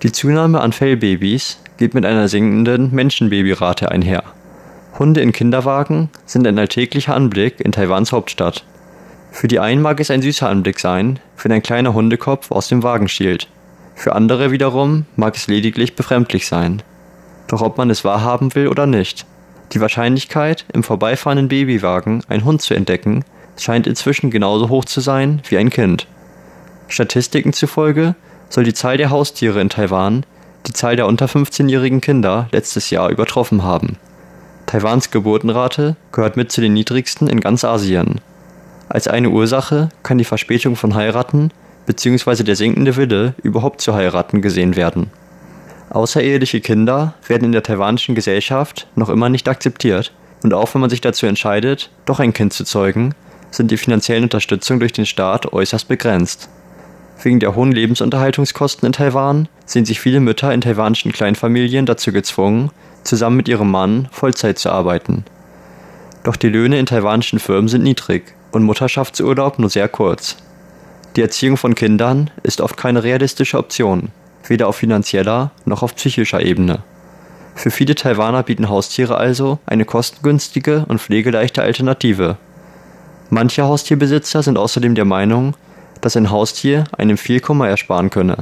Die 0.04 0.12
Zunahme 0.12 0.62
an 0.62 0.72
Fellbabys 0.72 1.60
geht 1.78 1.94
mit 1.94 2.06
einer 2.06 2.28
sinkenden 2.28 2.94
Menschenbabyrate 2.94 3.92
einher. 3.92 4.24
Hunde 5.02 5.22
in 5.22 5.32
Kinderwagen 5.32 6.10
sind 6.28 6.46
ein 6.46 6.60
alltäglicher 6.60 7.16
Anblick 7.16 7.60
in 7.60 7.72
Taiwans 7.72 8.12
Hauptstadt. 8.12 8.64
Für 9.32 9.48
die 9.48 9.60
einen 9.60 9.82
mag 9.82 10.00
es 10.00 10.12
ein 10.12 10.22
süßer 10.22 10.48
Anblick 10.48 10.80
sein, 10.80 11.18
wenn 11.42 11.52
ein 11.52 11.64
kleiner 11.64 11.96
Hundekopf 11.96 12.52
aus 12.52 12.68
dem 12.68 12.84
Wagen 12.84 13.08
schielt. 13.08 13.48
Für 13.96 14.14
andere 14.14 14.52
wiederum 14.52 15.08
mag 15.16 15.36
es 15.36 15.48
lediglich 15.48 15.96
befremdlich 15.96 16.46
sein. 16.46 16.84
Doch 17.48 17.64
ob 17.64 17.80
man 17.80 17.90
es 17.90 18.06
wahrhaben 18.06 18.54
will 18.54 18.68
oder 18.68 18.86
nicht, 18.86 19.26
die 19.72 19.82
Wahrscheinlichkeit, 19.82 20.66
im 20.72 20.84
vorbeifahrenden 20.84 21.48
Babywagen 21.48 22.24
einen 22.30 22.46
Hund 22.46 22.62
zu 22.62 22.76
entdecken, 22.76 23.26
scheint 23.58 23.88
inzwischen 23.88 24.30
genauso 24.30 24.70
hoch 24.70 24.86
zu 24.86 25.02
sein 25.02 25.42
wie 25.50 25.58
ein 25.58 25.72
Kind. 25.72 26.06
Statistiken 26.90 27.54
zufolge 27.54 28.14
soll 28.50 28.66
die 28.66 28.76
Zahl 28.76 28.98
der 28.98 29.10
Haustiere 29.10 29.62
in 29.62 29.70
Taiwan 29.70 30.28
die 30.68 30.74
Zahl 30.74 30.96
der 30.96 31.08
unter 31.08 31.26
15-jährigen 31.26 32.02
Kinder 32.02 32.50
letztes 32.52 32.92
Jahr 32.92 33.10
übertroffen 33.10 33.64
haben. 33.64 33.98
Taiwans 34.72 35.12
Geburtenrate 35.12 35.98
gehört 36.14 36.38
mit 36.38 36.50
zu 36.50 36.62
den 36.62 36.72
niedrigsten 36.72 37.28
in 37.28 37.42
ganz 37.42 37.66
Asien. 37.66 38.22
Als 38.88 39.10
eine 39.10 39.30
Ursache 39.30 39.90
kann 40.02 40.18
die 40.18 40.24
Verspätung 40.24 40.78
von 40.78 40.96
Heiraten 40.96 41.52
bzw. 41.88 42.44
der 42.44 42.56
sinkende 42.56 42.96
Wille, 42.96 43.34
überhaupt 43.44 43.82
zu 43.82 43.94
heiraten, 43.94 44.42
gesehen 44.42 44.78
werden. 44.78 45.12
Außereheliche 45.90 46.62
Kinder 46.62 47.16
werden 47.28 47.44
in 47.44 47.52
der 47.52 47.64
taiwanischen 47.64 48.16
Gesellschaft 48.16 48.88
noch 48.96 49.10
immer 49.10 49.28
nicht 49.28 49.50
akzeptiert 49.50 50.14
und 50.42 50.54
auch 50.54 50.74
wenn 50.74 50.80
man 50.80 50.90
sich 50.90 51.02
dazu 51.02 51.26
entscheidet, 51.26 51.90
doch 52.06 52.22
ein 52.22 52.32
Kind 52.32 52.54
zu 52.54 52.64
zeugen, 52.64 53.14
sind 53.50 53.72
die 53.72 53.78
finanziellen 53.78 54.24
Unterstützung 54.24 54.80
durch 54.80 54.94
den 54.94 55.06
Staat 55.06 55.52
äußerst 55.52 55.90
begrenzt. 55.90 56.48
Wegen 57.24 57.40
der 57.40 57.56
hohen 57.56 57.72
Lebensunterhaltungskosten 57.72 58.88
in 58.88 58.94
Taiwan 58.94 59.48
sehen 59.66 59.86
sich 59.86 60.00
viele 60.00 60.20
Mütter 60.20 60.52
in 60.54 60.62
taiwanischen 60.62 61.12
Kleinfamilien 61.12 61.86
dazu 61.86 62.12
gezwungen, 62.12 62.72
zusammen 63.04 63.38
mit 63.38 63.48
ihrem 63.48 63.70
Mann 63.70 64.08
Vollzeit 64.12 64.58
zu 64.58 64.72
arbeiten. 64.72 65.26
Doch 66.24 66.36
die 66.36 66.50
Löhne 66.50 66.80
in 66.80 66.88
taiwanischen 66.88 67.40
Firmen 67.40 67.68
sind 67.68 67.84
niedrig 67.84 68.34
und 68.52 68.64
Mutterschaftsurlaub 68.64 69.60
nur 69.60 69.70
sehr 69.70 69.88
kurz. 69.88 70.38
Die 71.16 71.22
Erziehung 71.22 71.58
von 71.58 71.76
Kindern 71.76 72.32
ist 72.42 72.62
oft 72.62 72.78
keine 72.78 73.04
realistische 73.04 73.58
Option, 73.58 74.10
weder 74.48 74.68
auf 74.68 74.78
finanzieller 74.78 75.52
noch 75.66 75.84
auf 75.84 75.96
psychischer 75.96 76.42
Ebene. 76.42 76.84
Für 77.54 77.70
viele 77.70 77.96
Taiwaner 77.96 78.44
bieten 78.44 78.70
Haustiere 78.70 79.18
also 79.18 79.60
eine 79.66 79.86
kostengünstige 79.86 80.86
und 80.88 81.02
pflegeleichte 81.02 81.62
Alternative. 81.62 82.38
Manche 83.30 83.64
Haustierbesitzer 83.64 84.42
sind 84.42 84.58
außerdem 84.58 84.96
der 84.96 85.06
Meinung, 85.06 85.54
dass 86.02 86.18
ein 86.18 86.32
Haustier 86.32 86.84
einem 86.98 87.18
viel 87.18 87.40
Kummer 87.40 87.70
ersparen 87.70 88.10
könne 88.10 88.38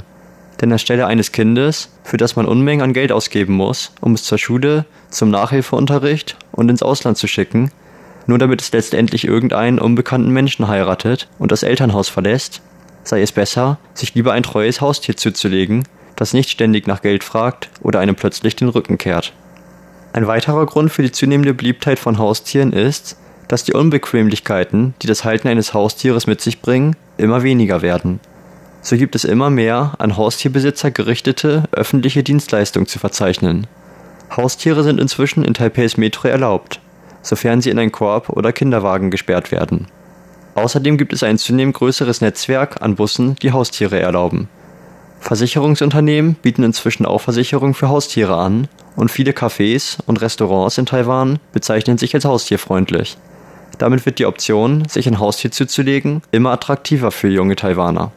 denn 0.62 0.72
anstelle 0.72 1.08
eines 1.08 1.32
Kindes, 1.32 1.90
für 2.04 2.18
das 2.18 2.36
man 2.36 2.46
Unmengen 2.46 2.84
an 2.84 2.94
Geld 2.94 3.12
ausgeben 3.12 3.54
muss, 3.54 3.92
um 4.02 4.14
es 4.14 4.24
zur 4.24 4.38
Schule, 4.38 4.86
zum 5.10 5.30
Nachhilfeunterricht 5.30 6.36
und 6.52 6.70
ins 6.70 6.84
Ausland 6.84 7.18
zu 7.18 7.28
schicken, 7.28 7.72
nur 8.28 8.38
damit 8.38 8.62
es 8.62 8.72
letztendlich 8.72 9.26
irgendeinen 9.26 9.80
unbekannten 9.80 10.32
Menschen 10.32 10.68
heiratet 10.68 11.28
und 11.40 11.52
das 11.52 11.64
Elternhaus 11.64 12.10
verlässt, 12.10 12.62
sei 13.04 13.22
es 13.22 13.32
besser, 13.32 13.78
sich 13.94 14.14
lieber 14.16 14.34
ein 14.34 14.44
treues 14.44 14.82
Haustier 14.82 15.16
zuzulegen, 15.16 15.88
das 16.16 16.34
nicht 16.34 16.50
ständig 16.50 16.86
nach 16.86 17.02
Geld 17.02 17.24
fragt 17.24 17.70
oder 17.82 18.00
einem 18.00 18.16
plötzlich 18.16 18.56
den 18.56 18.70
Rücken 18.70 18.98
kehrt. 18.98 19.34
Ein 20.12 20.28
weiterer 20.28 20.66
Grund 20.66 20.92
für 20.92 21.04
die 21.04 21.12
zunehmende 21.12 21.54
Beliebtheit 21.54 22.00
von 22.00 22.18
Haustieren 22.18 22.74
ist, 22.74 23.16
dass 23.50 23.64
die 23.64 23.74
Unbequemlichkeiten, 23.74 24.94
die 25.02 25.08
das 25.08 25.26
Halten 25.26 25.50
eines 25.50 25.74
Haustieres 25.74 26.28
mit 26.28 26.40
sich 26.40 26.62
bringen, 26.62 26.96
immer 27.18 27.44
weniger 27.44 27.82
werden. 27.82 28.22
So 28.82 28.96
gibt 28.96 29.16
es 29.16 29.26
immer 29.26 29.50
mehr 29.50 29.96
an 29.98 30.16
Haustierbesitzer 30.16 30.92
gerichtete 30.92 31.64
öffentliche 31.72 32.24
Dienstleistungen 32.24 32.88
zu 32.88 33.00
verzeichnen. 33.00 33.68
Haustiere 34.38 34.84
sind 34.84 35.02
inzwischen 35.02 35.44
in 35.44 35.56
Taipehs 35.56 35.98
Metro 35.98 36.30
erlaubt, 36.30 36.80
sofern 37.24 37.60
sie 37.60 37.72
in 37.72 37.80
einen 37.80 37.92
Korb 37.92 38.30
oder 38.30 38.54
Kinderwagen 38.54 39.12
gesperrt 39.12 39.52
werden. 39.52 39.88
Außerdem 40.54 40.98
gibt 40.98 41.12
es 41.12 41.24
ein 41.24 41.40
zunehmend 41.40 41.76
größeres 41.76 42.22
Netzwerk 42.22 42.82
an 42.82 42.96
Bussen, 42.96 43.36
die 43.42 43.52
Haustiere 43.52 44.00
erlauben. 44.00 44.48
Versicherungsunternehmen 45.22 46.36
bieten 46.36 46.64
inzwischen 46.64 47.06
auch 47.06 47.22
Versicherungen 47.22 47.74
für 47.74 47.90
Haustiere 47.90 48.38
an 48.38 48.68
und 48.96 49.10
viele 49.10 49.32
Cafés 49.32 49.98
und 50.06 50.22
Restaurants 50.22 50.78
in 50.78 50.86
Taiwan 50.86 51.40
bezeichnen 51.52 51.98
sich 51.98 52.14
als 52.14 52.26
haustierfreundlich. 52.26 53.18
Damit 53.80 54.06
wird 54.06 54.20
die 54.20 54.26
Option, 54.26 54.88
sich 54.88 55.08
ein 55.08 55.20
Haustier 55.20 55.52
zuzulegen, 55.52 56.22
immer 56.32 56.52
attraktiver 56.52 57.12
für 57.12 57.30
junge 57.30 57.56
Taiwaner. 57.56 58.12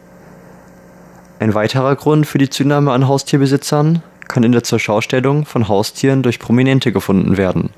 Ein 1.39 1.55
weiterer 1.55 1.97
Grund 1.97 2.27
für 2.27 2.39
die 2.39 2.51
Zunahme 2.51 2.93
an 2.93 3.09
Haustierbesitzern 3.09 4.03
kann 4.29 4.43
in 4.43 4.53
der 4.53 4.65
Zurschaustellung 4.65 5.47
von 5.47 5.69
Haustieren 5.69 6.23
durch 6.23 6.41
Prominente 6.41 6.93
gefunden 6.93 7.37
werden. 7.37 7.71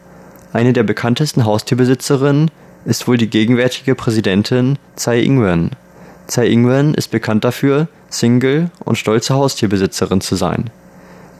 Eine 0.52 0.72
der 0.72 0.82
bekanntesten 0.82 1.44
Haustierbesitzerinnen 1.44 2.50
ist 2.84 3.06
wohl 3.06 3.18
die 3.18 3.28
gegenwärtige 3.28 3.94
Präsidentin 3.94 4.78
Tsai 4.96 5.20
Ing-wen. 5.20 5.70
Tsai 6.26 6.46
Ing-wen 6.46 6.94
ist 6.94 7.10
bekannt 7.10 7.44
dafür, 7.44 7.88
Single 8.08 8.70
und 8.84 8.96
stolze 8.96 9.34
Haustierbesitzerin 9.34 10.20
zu 10.20 10.36
sein. 10.36 10.70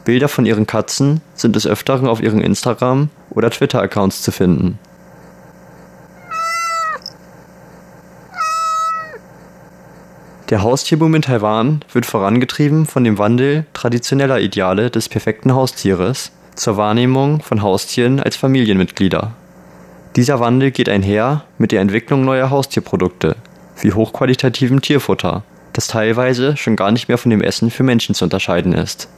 Bilder 0.03 0.27
von 0.27 0.45
ihren 0.45 0.67
Katzen 0.67 1.21
sind 1.33 1.55
des 1.55 1.65
Öfteren 1.65 2.07
auf 2.07 2.21
ihren 2.21 2.41
Instagram- 2.41 3.09
oder 3.31 3.49
Twitter-Accounts 3.49 4.21
zu 4.21 4.31
finden. 4.31 4.77
Der 10.49 10.61
Haustierboom 10.61 11.15
in 11.15 11.23
Taiwan 11.23 11.83
wird 11.91 12.05
vorangetrieben 12.05 12.85
von 12.85 13.03
dem 13.03 13.17
Wandel 13.17 13.65
traditioneller 13.73 14.39
Ideale 14.39 14.91
des 14.91 15.09
perfekten 15.09 15.55
Haustieres 15.55 16.31
zur 16.53 16.77
Wahrnehmung 16.77 17.41
von 17.41 17.63
Haustieren 17.63 18.19
als 18.19 18.35
Familienmitglieder. 18.35 19.31
Dieser 20.15 20.39
Wandel 20.39 20.69
geht 20.69 20.87
einher 20.87 21.45
mit 21.57 21.71
der 21.71 21.81
Entwicklung 21.81 22.25
neuer 22.25 22.51
Haustierprodukte, 22.51 23.35
wie 23.81 23.93
hochqualitativem 23.93 24.81
Tierfutter, 24.81 25.41
das 25.73 25.87
teilweise 25.87 26.55
schon 26.57 26.75
gar 26.75 26.91
nicht 26.91 27.07
mehr 27.07 27.17
von 27.17 27.31
dem 27.31 27.41
Essen 27.41 27.71
für 27.71 27.83
Menschen 27.83 28.13
zu 28.13 28.25
unterscheiden 28.25 28.73
ist. 28.73 29.09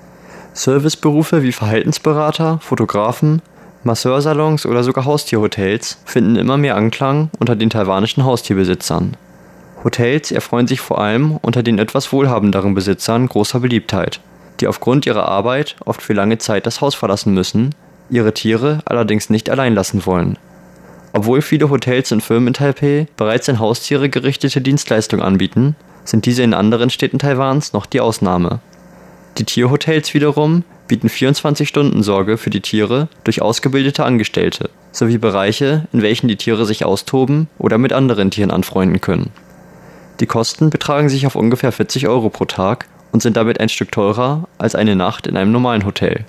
Serviceberufe 0.54 1.44
wie 1.44 1.52
Verhaltensberater, 1.52 2.60
Fotografen, 2.62 3.42
Masseursalons 3.84 4.66
oder 4.66 4.82
sogar 4.82 5.04
Haustierhotels 5.04 5.98
finden 6.06 6.38
immer 6.38 6.56
mehr 6.56 6.78
Anklang 6.78 7.30
unter 7.38 7.58
den 7.58 7.70
taiwanischen 7.70 8.24
Haustierbesitzern. 8.24 9.18
Hotels 9.88 10.34
erfreuen 10.34 10.68
sich 10.68 10.82
vor 10.82 11.00
allem 11.00 11.38
unter 11.42 11.64
den 11.64 11.80
etwas 11.80 12.12
wohlhabenderen 12.12 12.74
Besitzern 12.74 13.26
großer 13.26 13.62
Beliebtheit, 13.62 14.20
die 14.60 14.68
aufgrund 14.68 15.06
ihrer 15.06 15.30
Arbeit 15.30 15.78
oft 15.86 16.02
für 16.02 16.12
lange 16.12 16.40
Zeit 16.40 16.66
das 16.66 16.82
Haus 16.82 16.94
verlassen 16.94 17.34
müssen, 17.34 17.74
ihre 18.10 18.34
Tiere 18.34 18.80
allerdings 18.84 19.30
nicht 19.30 19.50
allein 19.50 19.76
lassen 19.76 20.06
wollen. 20.06 20.38
Obwohl 21.14 21.42
viele 21.42 21.70
Hotels 21.70 22.12
und 22.12 22.20
Firmen 22.20 22.48
in 22.48 22.54
Taipei 22.54 23.08
bereits 23.16 23.48
an 23.48 23.60
Haustiere 23.60 24.10
gerichtete 24.10 24.60
Dienstleistungen 24.60 25.24
anbieten, 25.24 25.78
sind 26.04 26.26
diese 26.26 26.44
in 26.44 26.54
anderen 26.54 26.90
Städten 26.90 27.20
Taiwans 27.20 27.72
noch 27.72 27.86
die 27.86 28.02
Ausnahme. 28.02 28.60
Die 29.38 29.46
Tierhotels 29.46 30.14
wiederum 30.14 30.66
bieten 30.90 31.08
24-Stunden-Sorge 31.08 32.38
für 32.38 32.50
die 32.50 32.62
Tiere 32.62 33.08
durch 33.24 33.42
ausgebildete 33.42 34.04
Angestellte 34.04 34.70
sowie 34.92 35.18
Bereiche, 35.18 35.88
in 35.94 36.02
welchen 36.02 36.28
die 36.28 36.36
Tiere 36.36 36.66
sich 36.66 36.84
austoben 36.84 37.48
oder 37.58 37.78
mit 37.78 37.94
anderen 37.94 38.32
Tieren 38.32 38.52
anfreunden 38.52 39.00
können. 39.00 39.32
Die 40.20 40.26
Kosten 40.26 40.70
betragen 40.70 41.10
sich 41.10 41.28
auf 41.28 41.36
ungefähr 41.36 41.72
40 41.72 42.08
Euro 42.08 42.30
pro 42.30 42.46
Tag 42.46 42.88
und 43.12 43.22
sind 43.22 43.38
damit 43.38 43.60
ein 43.60 43.70
Stück 43.70 43.92
teurer 43.92 44.48
als 44.58 44.74
eine 44.74 44.96
Nacht 44.96 45.28
in 45.28 45.38
einem 45.38 45.52
normalen 45.52 45.86
Hotel. 45.86 46.26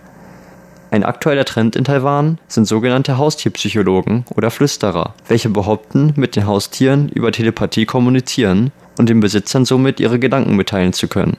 Ein 0.90 1.04
aktueller 1.04 1.44
Trend 1.44 1.76
in 1.76 1.84
Taiwan 1.84 2.38
sind 2.48 2.66
sogenannte 2.66 3.18
Haustierpsychologen 3.18 4.24
oder 4.34 4.50
Flüsterer, 4.50 5.14
welche 5.26 5.50
behaupten, 5.50 6.14
mit 6.16 6.34
den 6.36 6.46
Haustieren 6.46 7.08
über 7.10 7.30
Telepathie 7.30 7.84
kommunizieren 7.84 8.72
und 8.98 9.08
den 9.08 9.20
Besitzern 9.20 9.64
somit 9.64 10.00
ihre 10.00 10.18
Gedanken 10.18 10.56
mitteilen 10.56 10.92
zu 10.92 11.08
können. 11.08 11.36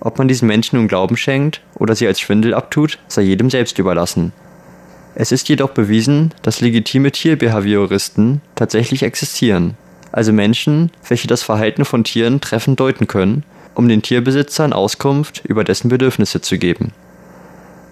Ob 0.00 0.18
man 0.18 0.28
diesen 0.28 0.46
Menschen 0.46 0.76
nun 0.76 0.88
Glauben 0.88 1.16
schenkt 1.16 1.62
oder 1.74 1.94
sie 1.94 2.06
als 2.06 2.20
Schwindel 2.20 2.54
abtut, 2.54 2.98
sei 3.08 3.22
jedem 3.22 3.48
selbst 3.48 3.78
überlassen. 3.78 4.32
Es 5.14 5.32
ist 5.32 5.48
jedoch 5.48 5.70
bewiesen, 5.70 6.34
dass 6.42 6.60
legitime 6.60 7.10
Tierbehavioristen 7.10 8.42
tatsächlich 8.54 9.02
existieren, 9.02 9.74
also 10.12 10.32
Menschen, 10.32 10.90
welche 11.08 11.28
das 11.28 11.42
Verhalten 11.42 11.84
von 11.84 12.04
Tieren 12.04 12.40
treffend 12.40 12.80
deuten 12.80 13.06
können, 13.06 13.44
um 13.74 13.88
den 13.88 14.02
Tierbesitzern 14.02 14.72
Auskunft 14.72 15.42
über 15.44 15.64
dessen 15.64 15.88
Bedürfnisse 15.88 16.40
zu 16.40 16.58
geben. 16.58 16.92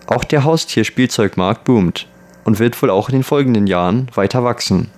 Auch 0.07 0.25
der 0.25 0.45
Haustierspielzeugmarkt 0.45 1.65
boomt 1.65 2.07
und 2.45 2.59
wird 2.59 2.81
wohl 2.83 2.91
auch 2.91 3.09
in 3.09 3.17
den 3.17 3.25
folgenden 3.25 3.67
Jahren 3.67 4.09
weiter 4.15 4.45
wachsen. 4.45 4.91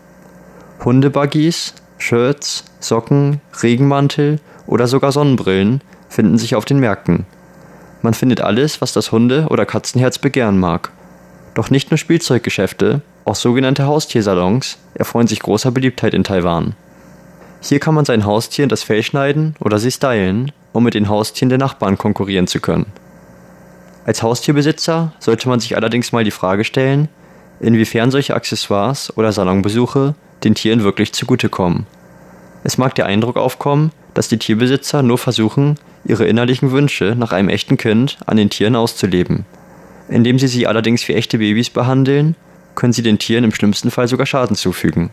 Hundebuggies, 0.85 1.75
Shirts, 1.99 2.65
Socken, 2.81 3.41
Regenmantel 3.63 4.41
oder 4.67 4.87
sogar 4.87 5.13
Sonnenbrillen 5.13 5.81
finden 6.09 6.39
sich 6.39 6.55
auf 6.55 6.65
den 6.65 6.79
Märkten. 6.79 7.27
Man 8.03 8.15
findet 8.15 8.41
alles, 8.41 8.81
was 8.81 8.93
das 8.93 9.11
Hunde- 9.11 9.47
oder 9.49 9.67
Katzenherz 9.67 10.19
begehren 10.19 10.59
mag. 10.59 10.91
Doch 11.55 11.71
nicht 11.71 11.91
nur 11.91 11.99
Spielzeuggeschäfte, 11.99 13.01
auch 13.25 13.35
sogenannte 13.35 13.87
Haustiersalons 13.87 14.79
erfreuen 14.95 15.27
sich 15.27 15.41
großer 15.41 15.71
Beliebtheit 15.71 16.15
in 16.15 16.23
Taiwan. 16.23 16.75
Hier 17.61 17.81
kann 17.81 17.95
man 17.95 18.05
sein 18.05 18.25
Haustier 18.25 18.65
in 18.65 18.69
das 18.69 18.83
Fell 18.83 19.03
schneiden 19.03 19.57
oder 19.61 19.79
sie 19.79 19.91
stylen, 19.91 20.53
um 20.73 20.85
mit 20.85 20.95
den 20.95 21.09
Haustieren 21.09 21.49
der 21.49 21.59
Nachbarn 21.59 21.99
konkurrieren 21.99 22.47
zu 22.47 22.61
können. 22.61 22.87
Als 24.05 24.23
Haustierbesitzer 24.23 25.13
sollte 25.19 25.49
man 25.49 25.59
sich 25.59 25.77
allerdings 25.77 26.13
mal 26.13 26.23
die 26.23 26.31
Frage 26.31 26.65
stellen, 26.65 27.09
inwiefern 27.61 28.11
solche 28.11 28.35
Accessoires 28.35 29.17
oder 29.17 29.33
Salonbesuche 29.33 30.15
den 30.45 30.55
Tieren 30.55 30.85
wirklich 30.85 31.13
zugutekommen. 31.13 31.87
Es 32.63 32.79
mag 32.79 32.95
der 32.95 33.07
Eindruck 33.07 33.37
aufkommen, 33.37 33.91
dass 34.15 34.29
die 34.29 34.39
Tierbesitzer 34.39 35.03
nur 35.03 35.19
versuchen, 35.19 35.77
ihre 36.05 36.27
innerlichen 36.27 36.71
Wünsche 36.73 37.15
nach 37.17 37.33
einem 37.33 37.49
echten 37.49 37.77
Kind 37.77 38.19
an 38.27 38.37
den 38.37 38.51
Tieren 38.51 38.77
auszuleben. 38.77 39.45
Indem 40.09 40.39
sie 40.39 40.49
sie 40.49 40.67
allerdings 40.67 41.07
wie 41.09 41.15
echte 41.15 41.39
Babys 41.39 41.71
behandeln, 41.71 42.37
können 42.75 42.93
sie 42.93 43.03
den 43.03 43.19
Tieren 43.19 43.45
im 43.45 43.53
schlimmsten 43.53 43.91
Fall 43.91 44.07
sogar 44.07 44.27
Schaden 44.27 44.57
zufügen. 44.57 45.11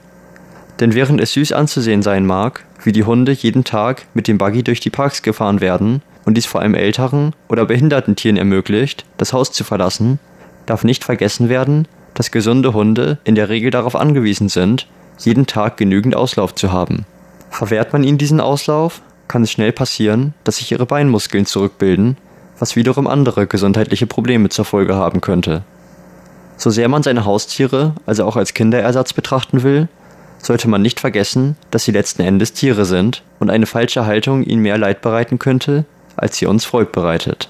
Denn 0.80 0.96
während 0.96 1.22
es 1.22 1.34
süß 1.34 1.52
anzusehen 1.52 2.02
sein 2.02 2.26
mag, 2.26 2.66
wie 2.84 2.92
die 2.92 3.04
Hunde 3.04 3.32
jeden 3.32 3.64
Tag 3.64 4.06
mit 4.14 4.28
dem 4.28 4.38
Buggy 4.38 4.64
durch 4.64 4.80
die 4.80 4.90
Parks 4.90 5.22
gefahren 5.22 5.62
werden, 5.62 6.02
und 6.26 6.36
dies 6.36 6.46
vor 6.46 6.62
allem 6.62 6.74
älteren 6.74 7.34
oder 7.50 7.66
behinderten 7.66 8.16
Tieren 8.16 8.38
ermöglicht, 8.38 9.06
das 9.18 9.34
Haus 9.34 9.52
zu 9.52 9.64
verlassen, 9.64 10.20
darf 10.66 10.84
nicht 10.84 11.04
vergessen 11.04 11.50
werden, 11.50 11.88
dass 12.14 12.32
gesunde 12.32 12.74
Hunde 12.74 13.18
in 13.24 13.36
der 13.36 13.50
Regel 13.50 13.72
darauf 13.72 13.96
angewiesen 13.96 14.50
sind, 14.50 14.88
jeden 15.20 15.46
Tag 15.48 15.78
genügend 15.78 16.16
Auslauf 16.16 16.56
zu 16.56 16.72
haben. 16.72 17.06
Verwehrt 17.50 17.94
man 17.94 18.04
ihnen 18.04 18.18
diesen 18.18 18.40
Auslauf, 18.40 19.02
kann 19.28 19.44
es 19.44 19.52
schnell 19.52 19.72
passieren, 19.72 20.34
dass 20.44 20.58
sich 20.58 20.72
ihre 20.72 20.86
Beinmuskeln 20.86 21.46
zurückbilden, 21.46 22.18
was 22.60 22.76
wiederum 22.76 23.08
andere 23.08 23.48
gesundheitliche 23.48 24.08
Probleme 24.08 24.50
zur 24.50 24.66
Folge 24.66 24.96
haben 24.96 25.22
könnte. 25.22 25.64
So 26.58 26.70
sehr 26.70 26.88
man 26.88 27.04
seine 27.04 27.26
Haustiere 27.26 27.94
also 28.06 28.26
auch 28.26 28.36
als 28.36 28.54
Kinderersatz 28.54 29.14
betrachten 29.14 29.64
will, 29.64 29.88
sollte 30.46 30.68
man 30.68 30.82
nicht 30.82 31.00
vergessen, 31.00 31.56
dass 31.72 31.86
sie 31.86 31.92
letzten 31.92 32.22
Endes 32.22 32.54
Tiere 32.54 32.86
sind 32.86 33.24
und 33.40 33.50
eine 33.50 33.66
falsche 33.66 34.06
Haltung 34.06 34.44
ihnen 34.44 34.62
mehr 34.62 34.78
Leid 34.78 35.02
bereiten 35.02 35.40
könnte, 35.40 35.86
als 36.16 36.38
sie 36.38 36.46
uns 36.46 36.66
Freud 36.66 36.90
bereitet. 36.92 37.50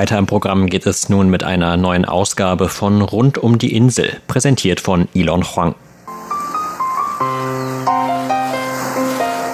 Weiter 0.00 0.16
im 0.16 0.24
Programm 0.24 0.68
geht 0.68 0.86
es 0.86 1.10
nun 1.10 1.28
mit 1.28 1.44
einer 1.44 1.76
neuen 1.76 2.06
Ausgabe 2.06 2.70
von 2.70 3.02
Rund 3.02 3.36
um 3.36 3.58
die 3.58 3.76
Insel, 3.76 4.16
präsentiert 4.28 4.80
von 4.80 5.08
Elon 5.14 5.44
Huang. 5.44 5.74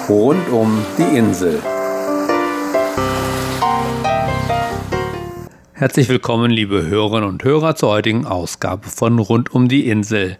Rund 0.07 0.47
um 0.47 0.85
die 0.97 1.17
Insel. 1.17 1.61
Herzlich 5.73 6.07
willkommen, 6.07 6.49
liebe 6.49 6.85
Hörerinnen 6.85 7.27
und 7.27 7.43
Hörer, 7.43 7.75
zur 7.75 7.89
heutigen 7.89 8.25
Ausgabe 8.25 8.87
von 8.87 9.19
Rund 9.19 9.53
um 9.53 9.67
die 9.67 9.89
Insel. 9.89 10.37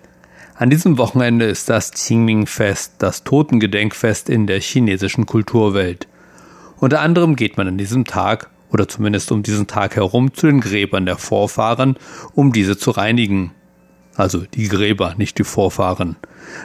An 0.56 0.70
diesem 0.70 0.98
Wochenende 0.98 1.44
ist 1.48 1.70
das 1.70 1.92
Qingming-Fest, 1.92 2.94
das 3.00 3.26
Totengedenkfest 3.26 4.30
in 4.30 4.48
der 4.48 4.62
chinesischen 4.62 5.26
Kulturwelt. 5.26 6.08
Unter 6.78 7.02
anderem 7.02 7.36
geht 7.36 7.58
man 7.58 7.68
an 7.68 7.78
diesem 7.78 8.06
Tag 8.06 8.50
oder 8.72 8.88
zumindest 8.88 9.32
um 9.32 9.44
diesen 9.44 9.68
Tag 9.68 9.96
herum, 9.96 10.34
zu 10.34 10.48
den 10.48 10.62
Gräbern 10.62 11.06
der 11.06 11.18
Vorfahren, 11.18 11.98
um 12.34 12.52
diese 12.52 12.78
zu 12.78 12.92
reinigen 12.92 13.52
also 14.18 14.40
die 14.40 14.68
Gräber, 14.68 15.14
nicht 15.18 15.38
die 15.38 15.44
Vorfahren. 15.44 16.16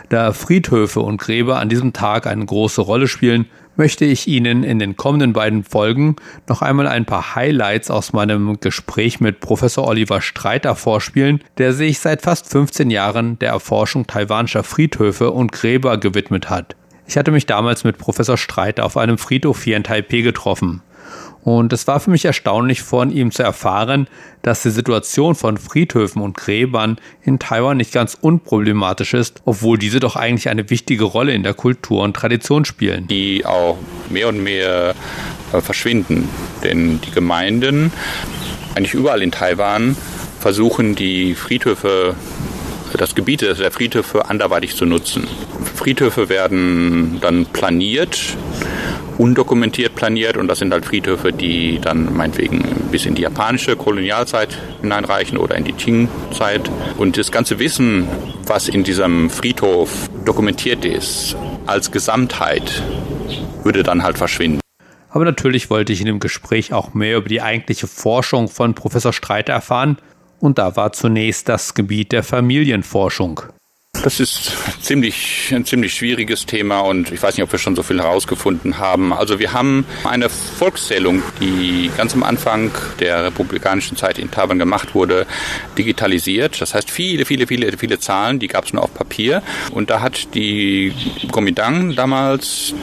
Da 0.08 0.32
Friedhöfe 0.32 1.00
und 1.00 1.20
Gräber 1.20 1.58
an 1.58 1.68
diesem 1.68 1.92
Tag 1.92 2.26
eine 2.26 2.44
große 2.44 2.80
Rolle 2.80 3.08
spielen, 3.08 3.46
möchte 3.76 4.04
ich 4.04 4.26
Ihnen 4.26 4.64
in 4.64 4.78
den 4.78 4.96
kommenden 4.96 5.32
beiden 5.32 5.64
Folgen 5.64 6.16
noch 6.48 6.62
einmal 6.62 6.86
ein 6.86 7.04
paar 7.04 7.34
Highlights 7.34 7.90
aus 7.90 8.12
meinem 8.12 8.58
Gespräch 8.60 9.20
mit 9.20 9.40
Professor 9.40 9.86
Oliver 9.86 10.20
Streiter 10.20 10.76
vorspielen, 10.76 11.42
der 11.58 11.72
sich 11.72 11.98
seit 11.98 12.22
fast 12.22 12.50
15 12.50 12.90
Jahren 12.90 13.38
der 13.38 13.50
Erforschung 13.50 14.06
taiwanischer 14.06 14.62
Friedhöfe 14.62 15.30
und 15.30 15.52
Gräber 15.52 15.98
gewidmet 15.98 16.50
hat. 16.50 16.76
Ich 17.06 17.16
hatte 17.16 17.32
mich 17.32 17.46
damals 17.46 17.84
mit 17.84 17.98
Professor 17.98 18.38
Streiter 18.38 18.84
auf 18.84 18.96
einem 18.96 19.18
Friedhof 19.18 19.62
hier 19.62 19.76
in 19.76 19.84
Taipei 19.84 20.20
getroffen. 20.20 20.82
Und 21.44 21.72
es 21.72 21.86
war 21.88 21.98
für 21.98 22.10
mich 22.10 22.24
erstaunlich 22.24 22.82
von 22.82 23.10
ihm 23.10 23.32
zu 23.32 23.42
erfahren, 23.42 24.06
dass 24.42 24.62
die 24.62 24.70
Situation 24.70 25.34
von 25.34 25.58
Friedhöfen 25.58 26.22
und 26.22 26.36
Gräbern 26.36 26.98
in 27.24 27.38
Taiwan 27.38 27.76
nicht 27.76 27.92
ganz 27.92 28.16
unproblematisch 28.20 29.14
ist, 29.14 29.42
obwohl 29.44 29.78
diese 29.78 29.98
doch 29.98 30.14
eigentlich 30.14 30.48
eine 30.48 30.70
wichtige 30.70 31.04
Rolle 31.04 31.32
in 31.32 31.42
der 31.42 31.54
Kultur 31.54 32.02
und 32.02 32.14
Tradition 32.14 32.64
spielen. 32.64 33.08
Die 33.08 33.44
auch 33.44 33.76
mehr 34.08 34.28
und 34.28 34.42
mehr 34.42 34.94
äh, 35.52 35.60
verschwinden. 35.60 36.28
Denn 36.62 37.00
die 37.00 37.10
Gemeinden, 37.10 37.92
eigentlich 38.74 38.94
überall 38.94 39.22
in 39.22 39.32
Taiwan, 39.32 39.96
versuchen 40.38 40.94
die 40.94 41.34
Friedhöfe 41.34 42.14
das 42.96 43.14
Gebiet 43.14 43.40
der 43.40 43.70
Friedhöfe 43.70 44.28
anderweitig 44.28 44.76
zu 44.76 44.84
nutzen. 44.84 45.26
Friedhöfe 45.76 46.28
werden 46.28 47.18
dann 47.20 47.46
planiert 47.46 48.36
undokumentiert 49.22 49.94
planiert 49.94 50.36
und 50.36 50.48
das 50.48 50.58
sind 50.58 50.72
halt 50.72 50.84
Friedhöfe, 50.84 51.32
die 51.32 51.78
dann 51.80 52.12
meinetwegen 52.16 52.64
bis 52.90 53.06
in 53.06 53.14
die 53.14 53.22
japanische 53.22 53.76
Kolonialzeit 53.76 54.58
hineinreichen 54.80 55.38
oder 55.38 55.54
in 55.54 55.62
die 55.62 55.72
Qing-Zeit. 55.72 56.68
Und 56.98 57.16
das 57.16 57.30
ganze 57.30 57.60
Wissen, 57.60 58.08
was 58.46 58.68
in 58.68 58.82
diesem 58.82 59.30
Friedhof 59.30 60.10
dokumentiert 60.24 60.84
ist, 60.84 61.36
als 61.66 61.92
Gesamtheit, 61.92 62.82
würde 63.62 63.84
dann 63.84 64.02
halt 64.02 64.18
verschwinden. 64.18 64.58
Aber 65.08 65.24
natürlich 65.24 65.70
wollte 65.70 65.92
ich 65.92 66.00
in 66.00 66.06
dem 66.06 66.18
Gespräch 66.18 66.72
auch 66.72 66.92
mehr 66.92 67.18
über 67.18 67.28
die 67.28 67.42
eigentliche 67.42 67.86
Forschung 67.86 68.48
von 68.48 68.74
Professor 68.74 69.12
Streiter 69.12 69.52
erfahren. 69.52 69.98
Und 70.40 70.58
da 70.58 70.74
war 70.74 70.92
zunächst 70.92 71.48
das 71.48 71.74
Gebiet 71.74 72.10
der 72.10 72.24
Familienforschung. 72.24 73.42
Das 74.02 74.18
ist 74.18 74.52
ziemlich, 74.80 75.52
ein 75.54 75.64
ziemlich 75.64 75.94
schwieriges 75.94 76.44
Thema 76.44 76.80
und 76.80 77.12
ich 77.12 77.22
weiß 77.22 77.36
nicht, 77.36 77.44
ob 77.44 77.52
wir 77.52 77.60
schon 77.60 77.76
so 77.76 77.84
viel 77.84 78.00
herausgefunden 78.00 78.78
haben. 78.78 79.12
Also 79.12 79.38
wir 79.38 79.52
haben 79.52 79.86
eine 80.02 80.28
Volkszählung, 80.28 81.22
die 81.40 81.88
ganz 81.96 82.12
am 82.12 82.24
Anfang 82.24 82.72
der 82.98 83.26
republikanischen 83.26 83.96
Zeit 83.96 84.18
in 84.18 84.28
Taiwan 84.28 84.58
gemacht 84.58 84.96
wurde, 84.96 85.24
digitalisiert. 85.78 86.60
Das 86.60 86.74
heißt, 86.74 86.90
viele, 86.90 87.24
viele, 87.24 87.46
viele, 87.46 87.78
viele 87.78 88.00
Zahlen, 88.00 88.40
die 88.40 88.48
gab 88.48 88.64
es 88.64 88.72
nur 88.72 88.82
auf 88.82 88.92
Papier. 88.92 89.40
Und 89.70 89.88
da 89.88 90.00
hat 90.00 90.34
die 90.34 90.92
Kuomintang 91.30 91.94
damals 91.94 92.74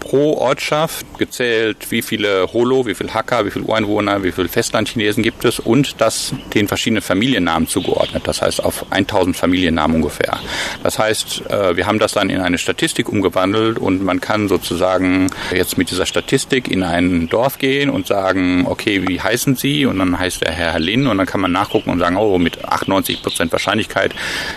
pro 0.00 0.36
Ortschaft 0.36 1.06
gezählt, 1.18 1.90
wie 1.90 2.02
viele 2.02 2.52
Holo, 2.52 2.86
wie 2.86 2.94
viele 2.94 3.12
Hakka, 3.14 3.46
wie 3.46 3.50
viele 3.50 3.64
Ureinwohner, 3.64 4.22
wie 4.22 4.32
viele 4.32 4.48
Festlandchinesen 4.48 5.22
gibt 5.22 5.44
es 5.44 5.58
und 5.58 6.00
das 6.00 6.34
den 6.52 6.68
verschiedenen 6.68 7.02
Familiennamen 7.02 7.66
zugeordnet. 7.66 8.22
Das 8.26 8.42
heißt 8.42 8.62
auf 8.62 8.86
1000 8.90 9.36
Familiennamen 9.36 9.96
ungefähr. 9.96 10.38
Das 10.82 10.98
heißt, 10.98 11.50
äh, 11.50 11.76
wir 11.76 11.86
haben 11.86 11.98
das 11.98 12.12
dann 12.12 12.30
in 12.30 12.40
eine 12.40 12.58
Statistik 12.58 13.08
umgewandelt 13.08 13.78
und 13.78 14.02
man 14.02 14.20
kann 14.20 14.48
sozusagen 14.48 15.30
jetzt 15.52 15.78
mit 15.78 15.90
dieser 15.90 16.06
Statistik 16.06 16.70
in 16.70 16.82
ein 16.82 17.28
Dorf 17.28 17.58
gehen 17.58 17.90
und 17.90 18.06
sagen, 18.06 18.66
okay, 18.68 19.06
wie 19.06 19.20
heißen 19.20 19.56
Sie? 19.56 19.86
Und 19.86 19.98
dann 19.98 20.18
heißt 20.18 20.42
der 20.42 20.52
Herr 20.52 20.78
Lin 20.78 21.06
und 21.06 21.18
dann 21.18 21.26
kann 21.26 21.40
man 21.40 21.52
nachgucken 21.52 21.90
und 21.90 21.98
sagen, 21.98 22.16
oh, 22.16 22.38
mit 22.38 22.64
98 22.64 23.22
Prozent 23.22 23.52
Wahrscheinlichkeit 23.52 24.14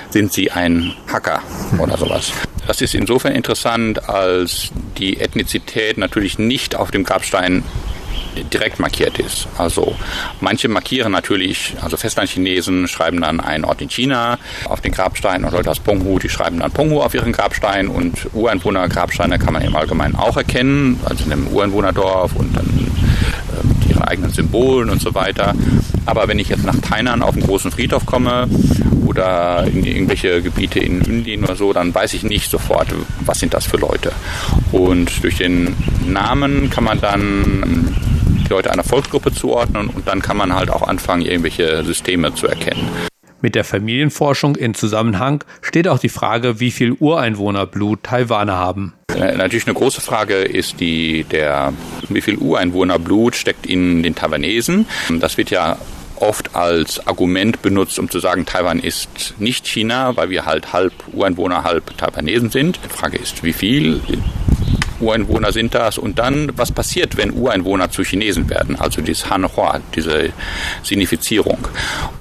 sind 0.09 0.33
Sie 0.33 0.51
ein 0.51 0.93
Hacker 1.11 1.41
oder 1.79 1.97
sowas. 1.97 2.31
Das 2.67 2.81
ist 2.81 2.93
insofern 2.93 3.33
interessant, 3.33 4.09
als 4.09 4.71
die 4.97 5.21
Ethnizität 5.21 5.97
natürlich 5.97 6.37
nicht 6.37 6.75
auf 6.75 6.91
dem 6.91 7.05
Grabstein 7.05 7.63
direkt 8.43 8.79
markiert 8.79 9.19
ist. 9.19 9.47
Also 9.57 9.95
manche 10.41 10.67
markieren 10.67 11.11
natürlich, 11.11 11.75
also 11.81 11.97
Festlandchinesen 11.97 12.87
schreiben 12.87 13.21
dann 13.21 13.39
einen 13.39 13.65
Ort 13.65 13.81
in 13.81 13.89
China 13.89 14.37
auf 14.65 14.81
den 14.81 14.91
Grabstein 14.91 15.43
und 15.43 15.51
Leute 15.51 15.71
aus 15.71 15.79
Penghu, 15.79 16.19
die 16.19 16.29
schreiben 16.29 16.59
dann 16.59 16.71
Penghu 16.71 17.01
auf 17.01 17.13
ihren 17.13 17.31
Grabstein 17.31 17.87
und 17.87 18.27
Ureinwohner-Grabsteine 18.33 19.39
kann 19.39 19.53
man 19.53 19.61
im 19.61 19.75
Allgemeinen 19.75 20.15
auch 20.15 20.37
erkennen, 20.37 20.99
also 21.05 21.23
in 21.25 21.31
einem 21.31 21.47
Ureinwohnerdorf 21.47 22.35
und 22.35 22.55
dann 22.55 22.65
äh, 22.65 23.67
mit 23.67 23.89
ihren 23.89 24.01
eigenen 24.03 24.31
Symbolen 24.31 24.89
und 24.89 25.01
so 25.01 25.13
weiter. 25.13 25.53
Aber 26.05 26.27
wenn 26.27 26.39
ich 26.39 26.49
jetzt 26.49 26.63
nach 26.63 26.77
Tainan 26.77 27.21
auf 27.21 27.33
einen 27.35 27.45
großen 27.45 27.71
Friedhof 27.71 28.05
komme 28.05 28.47
oder 29.05 29.65
in 29.65 29.83
irgendwelche 29.83 30.41
Gebiete 30.41 30.79
in 30.79 31.01
Indien 31.01 31.43
oder 31.43 31.55
so, 31.55 31.73
dann 31.73 31.93
weiß 31.93 32.13
ich 32.13 32.23
nicht 32.23 32.49
sofort, 32.49 32.87
was 33.21 33.39
sind 33.39 33.53
das 33.53 33.65
für 33.65 33.77
Leute. 33.77 34.11
Und 34.71 35.23
durch 35.23 35.37
den 35.37 35.75
Namen 36.05 36.69
kann 36.69 36.83
man 36.83 37.01
dann 37.01 37.95
die 38.47 38.53
Leute 38.53 38.71
einer 38.71 38.83
Volksgruppe 38.83 39.33
zuordnen 39.33 39.89
und 39.89 40.07
dann 40.07 40.21
kann 40.21 40.37
man 40.37 40.53
halt 40.55 40.69
auch 40.69 40.83
anfangen, 40.83 41.23
irgendwelche 41.23 41.83
Systeme 41.83 42.33
zu 42.33 42.47
erkennen. 42.47 42.87
Mit 43.41 43.53
der 43.53 43.63
Familienforschung 43.63 44.55
in 44.55 44.73
Zusammenhang 44.73 45.43
steht 45.61 45.87
auch 45.87 45.99
die 45.99 46.09
Frage, 46.09 46.59
wie 46.59 46.71
viel 46.71 46.93
Ureinwohnerblut 46.93 48.01
Taiwaner 48.03 48.57
haben. 48.57 48.93
Äh, 49.15 49.35
natürlich 49.37 49.67
eine 49.67 49.75
große 49.75 50.01
Frage 50.01 50.35
ist 50.35 50.79
die 50.79 51.23
der, 51.23 51.73
wie 52.09 52.21
viel 52.21 52.37
Ureinwohnerblut 52.37 53.35
steckt 53.35 53.67
in 53.67 54.01
den 54.01 54.15
Taiwanesen. 54.15 54.87
Das 55.19 55.37
wird 55.37 55.51
ja 55.51 55.77
oft 56.15 56.55
als 56.55 57.05
Argument 57.05 57.61
benutzt, 57.61 57.99
um 57.99 58.09
zu 58.09 58.19
sagen, 58.19 58.45
Taiwan 58.45 58.79
ist 58.79 59.35
nicht 59.37 59.67
China, 59.67 60.15
weil 60.15 60.31
wir 60.31 60.45
halt 60.45 60.73
halb 60.73 60.93
Ureinwohner, 61.13 61.63
halb 61.63 61.95
Taiwanesen 61.97 62.49
sind. 62.49 62.79
Die 62.83 62.89
Frage 62.89 63.17
ist, 63.17 63.43
wie 63.43 63.53
viel? 63.53 64.01
Ureinwohner 64.99 65.51
sind 65.51 65.75
das 65.75 65.97
und 65.97 66.19
dann, 66.19 66.51
was 66.55 66.71
passiert, 66.71 67.17
wenn 67.17 67.31
Ureinwohner 67.33 67.89
zu 67.89 68.03
Chinesen 68.03 68.49
werden, 68.49 68.75
also 68.75 69.01
dieses 69.01 69.29
Hanhua, 69.29 69.79
diese 69.95 70.29
Sinifizierung. 70.83 71.67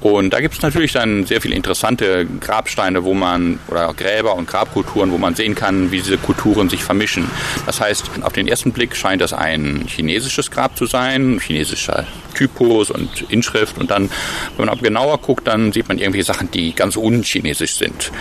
Und 0.00 0.32
da 0.32 0.40
gibt 0.40 0.54
es 0.54 0.62
natürlich 0.62 0.92
dann 0.92 1.26
sehr 1.26 1.40
viele 1.40 1.54
interessante 1.54 2.26
Grabsteine, 2.40 3.04
wo 3.04 3.14
man, 3.14 3.58
oder 3.68 3.92
Gräber 3.94 4.34
und 4.34 4.46
Grabkulturen, 4.46 5.10
wo 5.12 5.18
man 5.18 5.34
sehen 5.34 5.54
kann, 5.54 5.90
wie 5.90 5.98
diese 5.98 6.18
Kulturen 6.18 6.68
sich 6.68 6.84
vermischen. 6.84 7.30
Das 7.64 7.80
heißt, 7.80 8.10
auf 8.22 8.32
den 8.32 8.48
ersten 8.48 8.72
Blick 8.72 8.94
scheint 8.96 9.22
das 9.22 9.32
ein 9.32 9.84
chinesisches 9.88 10.50
Grab 10.50 10.76
zu 10.76 10.86
sein, 10.86 11.40
chinesischer 11.40 12.06
Typus 12.34 12.90
und 12.90 13.30
Inschrift 13.30 13.78
und 13.78 13.90
dann, 13.90 14.10
wenn 14.56 14.66
man 14.66 14.68
aber 14.68 14.82
genauer 14.82 15.18
guckt, 15.18 15.46
dann 15.46 15.72
sieht 15.72 15.88
man 15.88 15.98
irgendwelche 15.98 16.26
Sachen, 16.26 16.50
die 16.50 16.74
ganz 16.74 16.96
unchinesisch 16.96 17.76
sind. 17.76 18.12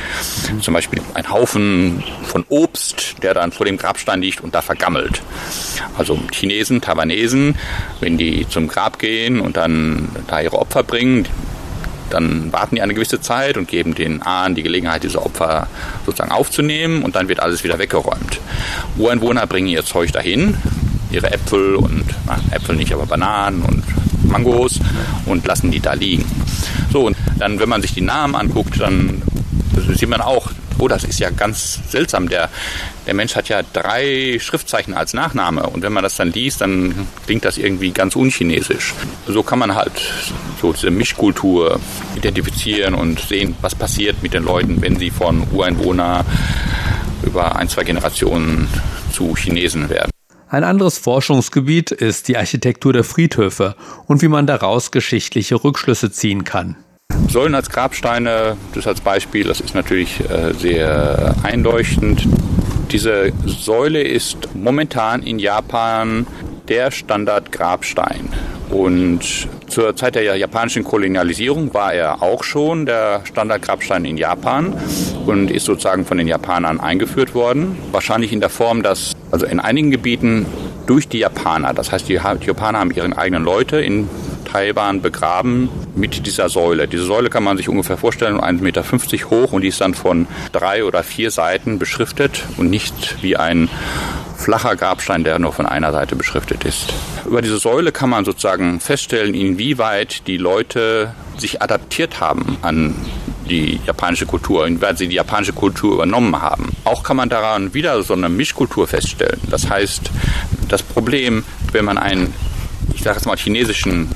Zum 0.61 0.73
Beispiel 0.73 1.01
ein 1.13 1.29
Haufen 1.29 2.03
von 2.23 2.45
Obst, 2.49 3.15
der 3.21 3.33
dann 3.33 3.51
vor 3.51 3.65
dem 3.65 3.77
Grabstein 3.77 4.21
liegt 4.21 4.41
und 4.45 4.55
da 4.55 4.62
vergammelt. 4.62 5.21
Also 5.97 6.19
Chinesen, 6.31 6.79
Taiwanesen, 6.79 7.58
wenn 7.99 8.17
die 8.17 8.47
zum 8.47 8.67
Grab 8.67 8.99
gehen 8.99 9.41
und 9.41 9.58
dann 9.58 10.08
da 10.27 10.39
ihre 10.39 10.60
Opfer 10.60 10.84
bringen, 10.84 11.27
dann 12.12 12.53
warten 12.53 12.75
die 12.75 12.81
eine 12.84 12.93
gewisse 12.93 13.19
Zeit 13.19 13.58
und 13.58 13.67
geben 13.67 13.95
den 13.95 14.21
Ahnen 14.21 14.53
die 14.53 14.62
Gelegenheit, 14.62 15.03
diese 15.03 15.21
Opfer 15.25 15.67
sozusagen 16.05 16.31
aufzunehmen 16.31 17.03
und 17.03 17.15
dann 17.15 17.27
wird 17.27 17.39
alles 17.39 17.63
wieder 17.63 17.79
weggeräumt. 17.79 18.39
Ureinwohner 18.97 19.47
bringen 19.47 19.67
ihr 19.67 19.84
Zeug 19.84 20.12
dahin, 20.12 20.55
ihre 21.12 21.31
Äpfel 21.31 21.75
und, 21.75 22.05
na, 22.27 22.38
Äpfel 22.51 22.75
nicht, 22.75 22.93
aber 22.93 23.08
Bananen 23.08 23.63
und 23.63 23.84
Mangos 24.29 24.79
und 25.25 25.45
lassen 25.47 25.71
die 25.71 25.79
da 25.79 25.93
liegen. 25.93 26.25
So, 26.91 27.08
und 27.08 27.17
dann, 27.39 27.60
wenn 27.60 27.69
man 27.69 27.81
sich 27.81 27.95
die 27.95 28.01
Namen 28.01 28.36
anguckt, 28.36 28.79
dann 28.79 29.23
sieht 29.93 30.08
man 30.08 30.21
auch, 30.21 30.51
oh, 30.79 30.88
das 30.88 31.03
ist 31.03 31.19
ja 31.19 31.29
ganz 31.29 31.79
seltsam. 31.89 32.29
Der, 32.29 32.49
der 33.07 33.13
Mensch 33.13 33.35
hat 33.35 33.49
ja 33.49 33.61
drei 33.61 34.38
Schriftzeichen 34.39 34.93
als 34.93 35.13
Nachname 35.13 35.63
und 35.63 35.83
wenn 35.83 35.93
man 35.93 36.03
das 36.03 36.15
dann 36.15 36.31
liest, 36.31 36.61
dann 36.61 37.07
klingt 37.25 37.45
das 37.45 37.57
irgendwie 37.57 37.91
ganz 37.91 38.15
unchinesisch. 38.15 38.93
So 39.27 39.43
kann 39.43 39.59
man 39.59 39.75
halt 39.75 39.91
so 40.61 40.73
diese 40.73 40.91
Mischkultur 40.91 41.79
identifizieren 42.15 42.95
und 42.95 43.19
sehen, 43.19 43.55
was 43.61 43.75
passiert 43.75 44.21
mit 44.23 44.33
den 44.33 44.43
Leuten, 44.43 44.81
wenn 44.81 44.97
sie 44.97 45.09
von 45.09 45.47
Ureinwohner 45.51 46.25
über 47.23 47.55
ein, 47.55 47.69
zwei 47.69 47.83
Generationen 47.83 48.67
zu 49.11 49.35
Chinesen 49.35 49.89
werden. 49.89 50.11
Ein 50.47 50.63
anderes 50.63 50.97
Forschungsgebiet 50.97 51.91
ist 51.91 52.27
die 52.27 52.38
Architektur 52.38 52.93
der 52.93 53.03
Friedhöfe 53.03 53.75
und 54.05 54.21
wie 54.21 54.27
man 54.27 54.45
daraus 54.45 54.91
geschichtliche 54.91 55.55
Rückschlüsse 55.55 56.11
ziehen 56.11 56.43
kann. 56.43 56.77
Säulen 57.30 57.56
als 57.56 57.69
Grabsteine, 57.69 58.58
das 58.73 58.88
als 58.88 59.01
Beispiel, 59.01 59.45
das 59.45 59.60
ist 59.60 59.75
natürlich 59.75 60.21
äh, 60.30 60.54
sehr 60.54 61.36
einleuchtend. 61.43 62.28
Diese 62.91 63.32
Säule 63.45 64.01
ist 64.01 64.49
momentan 64.54 65.23
in 65.23 65.39
Japan 65.39 66.28
der 66.67 66.91
Standard-Grabstein. 66.91 68.30
Und 68.69 69.47
zur 69.67 69.95
Zeit 69.95 70.15
der 70.15 70.36
japanischen 70.38 70.84
Kolonialisierung 70.84 71.73
war 71.73 71.93
er 71.93 72.21
auch 72.21 72.43
schon 72.43 72.86
der 72.86 73.21
Standard-Grabstein 73.25 74.06
in 74.06 74.17
Japan 74.17 74.73
und 75.25 75.51
ist 75.51 75.65
sozusagen 75.65 76.06
von 76.06 76.17
den 76.17 76.28
Japanern 76.28 76.80
eingeführt 76.80 77.36
worden. 77.36 77.78
Wahrscheinlich 77.91 78.32
in 78.32 78.39
der 78.39 78.49
Form, 78.49 78.84
dass 78.84 79.13
also 79.32 79.45
in 79.45 79.60
einigen 79.60 79.91
Gebieten 79.91 80.45
durch 80.86 81.08
die 81.08 81.19
Japaner, 81.19 81.73
das 81.73 81.91
heißt, 81.91 82.08
die, 82.08 82.13
Japaner 82.13 82.80
haben 82.80 82.91
ihren 82.91 83.13
eigenen 83.13 83.43
Leute 83.43 83.78
in 83.78 84.08
Taiwan 84.55 85.01
begraben 85.01 85.67
mit 85.95 86.25
dieser 86.25 86.47
Säule. 86.47 86.87
Diese 86.87 87.03
Säule 87.03 87.29
kann 87.29 87.43
man 87.43 87.57
sich 87.57 87.67
ungefähr 87.67 87.97
vorstellen, 87.97 88.39
1,50 88.39 88.61
Meter 88.61 88.83
hoch 89.29 89.51
und 89.51 89.63
die 89.63 89.67
ist 89.67 89.81
dann 89.81 89.93
von 89.93 90.27
drei 90.53 90.85
oder 90.85 91.03
vier 91.03 91.29
Seiten 91.29 91.77
beschriftet 91.77 92.45
und 92.55 92.69
nicht 92.69 93.21
wie 93.21 93.35
ein 93.35 93.67
flacher 94.37 94.77
Grabstein, 94.77 95.25
der 95.25 95.39
nur 95.39 95.51
von 95.51 95.65
einer 95.65 95.91
Seite 95.91 96.15
beschriftet 96.15 96.63
ist. 96.63 96.93
Über 97.25 97.41
diese 97.41 97.57
Säule 97.57 97.91
kann 97.91 98.09
man 98.09 98.23
sozusagen 98.23 98.79
feststellen, 98.79 99.33
inwieweit 99.33 100.25
die 100.25 100.37
Leute 100.37 101.13
sich 101.35 101.61
adaptiert 101.61 102.21
haben 102.21 102.57
an 102.61 102.95
die 103.49 103.81
japanische 103.85 104.25
Kultur, 104.25 104.65
inwieweit 104.65 104.97
sie 104.97 105.09
die 105.09 105.15
japanische 105.15 105.51
Kultur 105.51 105.95
übernommen 105.95 106.41
haben. 106.41 106.73
Auch 106.85 107.03
kann 107.03 107.17
man 107.17 107.27
daran 107.27 107.73
wieder 107.73 108.01
so 108.03 108.13
eine 108.13 108.29
Mischkultur 108.29 108.87
feststellen. 108.87 109.41
Das 109.49 109.69
heißt, 109.69 110.09
das 110.69 110.81
Problem, 110.81 111.43
wenn 111.73 111.83
man 111.83 111.97
einen, 111.97 112.33
ich 112.93 113.03
sage 113.03 113.17
jetzt 113.17 113.25
mal, 113.25 113.35
chinesischen 113.35 114.09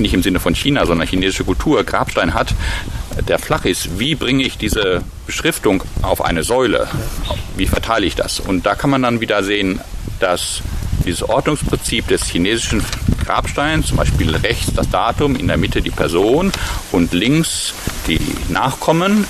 nicht 0.00 0.14
im 0.14 0.22
Sinne 0.22 0.40
von 0.40 0.54
China, 0.54 0.86
sondern 0.86 1.06
chinesische 1.06 1.44
Kultur, 1.44 1.84
Grabstein 1.84 2.34
hat, 2.34 2.54
der 3.26 3.38
flach 3.38 3.64
ist, 3.64 3.98
wie 3.98 4.14
bringe 4.14 4.44
ich 4.44 4.58
diese 4.58 5.02
Beschriftung 5.26 5.82
auf 6.02 6.24
eine 6.24 6.42
Säule? 6.42 6.88
Wie 7.56 7.66
verteile 7.66 8.06
ich 8.06 8.14
das? 8.14 8.40
Und 8.40 8.66
da 8.66 8.74
kann 8.74 8.90
man 8.90 9.02
dann 9.02 9.20
wieder 9.20 9.42
sehen, 9.42 9.80
dass 10.20 10.62
dieses 11.04 11.22
Ordnungsprinzip 11.22 12.08
des 12.08 12.24
chinesischen 12.24 12.84
Grabsteins, 13.24 13.88
zum 13.88 13.96
Beispiel 13.96 14.34
rechts 14.36 14.72
das 14.74 14.88
Datum, 14.90 15.36
in 15.36 15.48
der 15.48 15.56
Mitte 15.56 15.82
die 15.82 15.90
Person 15.90 16.52
und 16.92 17.12
links 17.12 17.74
die 18.06 18.20
Nachkommen, 18.48 19.26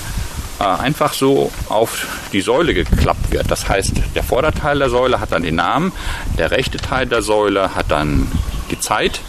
äh, 0.60 0.64
einfach 0.64 1.12
so 1.12 1.52
auf 1.68 2.06
die 2.32 2.40
Säule 2.40 2.74
geklappt 2.74 3.30
wird. 3.30 3.50
Das 3.50 3.68
heißt, 3.68 3.92
der 4.14 4.22
Vorderteil 4.22 4.78
der 4.78 4.90
Säule 4.90 5.20
hat 5.20 5.32
dann 5.32 5.42
den 5.42 5.56
Namen, 5.56 5.92
der 6.36 6.50
rechte 6.50 6.78
Teil 6.78 7.06
der 7.06 7.22
Säule 7.22 7.74
hat 7.74 7.90
dann 7.90 8.30
die 8.70 8.78
Zeit, 8.78 9.20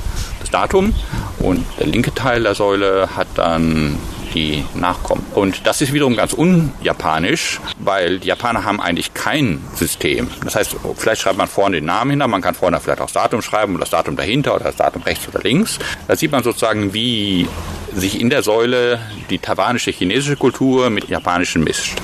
das 0.49 0.61
Datum 0.61 0.93
und 1.39 1.65
der 1.79 1.87
linke 1.87 2.13
Teil 2.13 2.43
der 2.43 2.55
Säule 2.55 3.09
hat 3.15 3.27
dann 3.35 3.97
die 4.33 4.63
Nachkommen. 4.75 5.25
Und 5.33 5.65
das 5.65 5.81
ist 5.81 5.93
wiederum 5.93 6.15
ganz 6.15 6.33
unjapanisch, 6.33 7.59
weil 7.79 8.19
die 8.19 8.27
Japaner 8.27 8.63
haben 8.63 8.79
eigentlich 8.79 9.13
kein 9.13 9.59
System. 9.73 10.29
Das 10.43 10.55
heißt, 10.55 10.75
vielleicht 10.95 11.21
schreibt 11.21 11.37
man 11.37 11.47
vorne 11.47 11.77
den 11.77 11.85
Namen 11.85 12.11
hinter, 12.11 12.27
man 12.27 12.41
kann 12.41 12.53
vorne 12.53 12.79
vielleicht 12.79 13.01
auch 13.01 13.05
das 13.05 13.13
Datum 13.13 13.41
schreiben 13.41 13.73
und 13.73 13.79
das 13.79 13.89
Datum 13.89 14.15
dahinter 14.15 14.55
oder 14.55 14.65
das 14.65 14.75
Datum 14.75 15.01
rechts 15.01 15.27
oder 15.27 15.39
links. 15.41 15.79
Da 16.07 16.15
sieht 16.15 16.31
man 16.31 16.43
sozusagen, 16.43 16.93
wie 16.93 17.47
sich 17.95 18.21
in 18.21 18.29
der 18.29 18.43
Säule 18.43 18.99
die 19.29 19.39
taiwanische 19.39 19.91
chinesische 19.91 20.35
Kultur 20.35 20.89
mit 20.89 21.09
japanischen 21.09 21.63
mischt. 21.63 21.97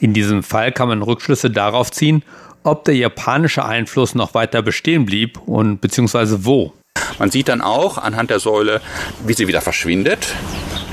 In 0.00 0.12
diesem 0.12 0.42
Fall 0.42 0.70
kann 0.70 0.88
man 0.88 1.02
Rückschlüsse 1.02 1.50
darauf 1.50 1.90
ziehen, 1.90 2.22
ob 2.62 2.84
der 2.84 2.94
japanische 2.94 3.64
Einfluss 3.64 4.14
noch 4.14 4.34
weiter 4.34 4.62
bestehen 4.62 5.06
blieb 5.06 5.38
und 5.46 5.80
beziehungsweise 5.80 6.44
wo. 6.44 6.74
Man 7.18 7.30
sieht 7.30 7.48
dann 7.48 7.60
auch 7.60 7.98
anhand 7.98 8.30
der 8.30 8.40
Säule, 8.40 8.80
wie 9.26 9.34
sie 9.34 9.48
wieder 9.48 9.60
verschwindet 9.60 10.28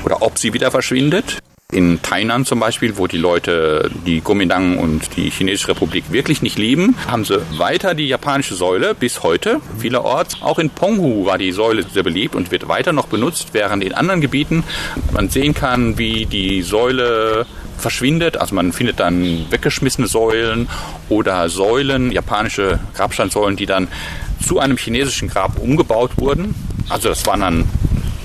oder 0.04 0.22
ob 0.22 0.38
sie 0.38 0.52
wieder 0.52 0.70
verschwindet. 0.70 1.38
In 1.72 2.00
Tainan 2.00 2.44
zum 2.44 2.60
Beispiel, 2.60 2.96
wo 2.96 3.08
die 3.08 3.18
Leute 3.18 3.90
die 4.06 4.20
Kuomintang 4.20 4.78
und 4.78 5.16
die 5.16 5.30
Chinesische 5.30 5.68
Republik 5.68 6.04
wirklich 6.12 6.40
nicht 6.40 6.58
lieben, 6.58 6.96
haben 7.08 7.24
sie 7.24 7.42
weiter 7.58 7.94
die 7.94 8.06
japanische 8.06 8.54
Säule 8.54 8.94
bis 8.94 9.24
heute 9.24 9.60
vielerorts. 9.76 10.42
Auch 10.42 10.60
in 10.60 10.70
Penghu 10.70 11.26
war 11.26 11.38
die 11.38 11.50
Säule 11.50 11.82
sehr 11.82 12.04
beliebt 12.04 12.36
und 12.36 12.52
wird 12.52 12.68
weiter 12.68 12.92
noch 12.92 13.08
benutzt, 13.08 13.48
während 13.50 13.82
in 13.82 13.94
anderen 13.94 14.20
Gebieten 14.20 14.62
man 15.12 15.28
sehen 15.28 15.54
kann, 15.54 15.98
wie 15.98 16.26
die 16.26 16.62
Säule 16.62 17.46
verschwindet. 17.78 18.36
Also 18.36 18.54
man 18.54 18.72
findet 18.72 19.00
dann 19.00 19.46
weggeschmissene 19.50 20.06
Säulen 20.06 20.68
oder 21.08 21.48
Säulen, 21.48 22.12
japanische 22.12 22.78
Grabsteinsäulen, 22.94 23.56
die 23.56 23.66
dann 23.66 23.88
zu 24.44 24.58
einem 24.58 24.76
chinesischen 24.76 25.28
Grab 25.28 25.58
umgebaut 25.58 26.12
wurden. 26.16 26.54
Also 26.88 27.08
das 27.08 27.26
waren 27.26 27.40
dann 27.40 27.68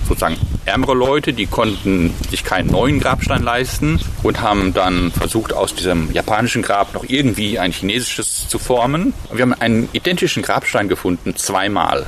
sozusagen 0.08 0.38
ärmere 0.66 0.94
Leute, 0.94 1.34
die 1.34 1.48
konnten 1.48 2.14
sich 2.30 2.44
keinen 2.44 2.70
neuen 2.70 3.00
Grabstein 3.00 3.44
leisten 3.44 4.00
und 4.24 4.42
haben 4.42 4.74
dann 4.74 5.12
versucht, 5.12 5.54
aus 5.54 5.74
diesem 5.74 6.12
japanischen 6.12 6.62
Grab 6.62 6.94
noch 6.94 7.06
irgendwie 7.08 7.58
ein 7.58 7.72
chinesisches 7.72 8.48
zu 8.48 8.60
formen. 8.60 9.14
Wir 9.32 9.44
haben 9.44 9.54
einen 9.54 9.90
identischen 9.94 10.44
Grabstein 10.44 10.90
gefunden, 10.90 11.36
zweimal. 11.36 12.06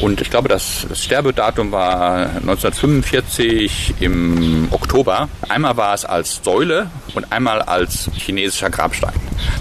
Und 0.00 0.20
ich 0.20 0.30
glaube, 0.30 0.48
das, 0.48 0.86
Sterbedatum 0.94 1.72
war 1.72 2.28
1945 2.36 3.94
im 4.00 4.68
Oktober. 4.70 5.28
Einmal 5.48 5.76
war 5.76 5.94
es 5.94 6.04
als 6.04 6.40
Säule 6.42 6.90
und 7.14 7.32
einmal 7.32 7.62
als 7.62 8.10
chinesischer 8.14 8.70
Grabstein. 8.70 9.14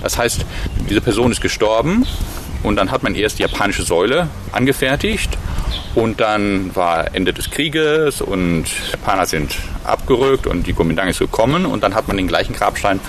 Das 0.03 0.17
heißt, 0.17 0.45
diese 0.89 1.01
Person 1.01 1.31
ist 1.31 1.41
gestorben 1.41 2.05
und 2.63 2.75
dann 2.75 2.91
hat 2.91 3.03
man 3.03 3.15
erst 3.15 3.39
die 3.39 3.43
japanische 3.43 3.83
Säule 3.83 4.29
angefertigt 4.51 5.37
und 5.95 6.19
dann 6.19 6.75
war 6.75 7.15
Ende 7.15 7.33
des 7.33 7.49
Krieges 7.49 8.21
und 8.21 8.65
Japaner 8.91 9.25
sind 9.25 9.55
abgerückt 9.83 10.47
und 10.47 10.67
die 10.67 10.73
Kuomintang 10.73 11.07
ist 11.07 11.19
gekommen 11.19 11.65
und 11.65 11.83
dann 11.83 11.95
hat 11.95 12.07
man 12.07 12.17
den 12.17 12.27
gleichen 12.27 12.53
Grabstein 12.53 12.99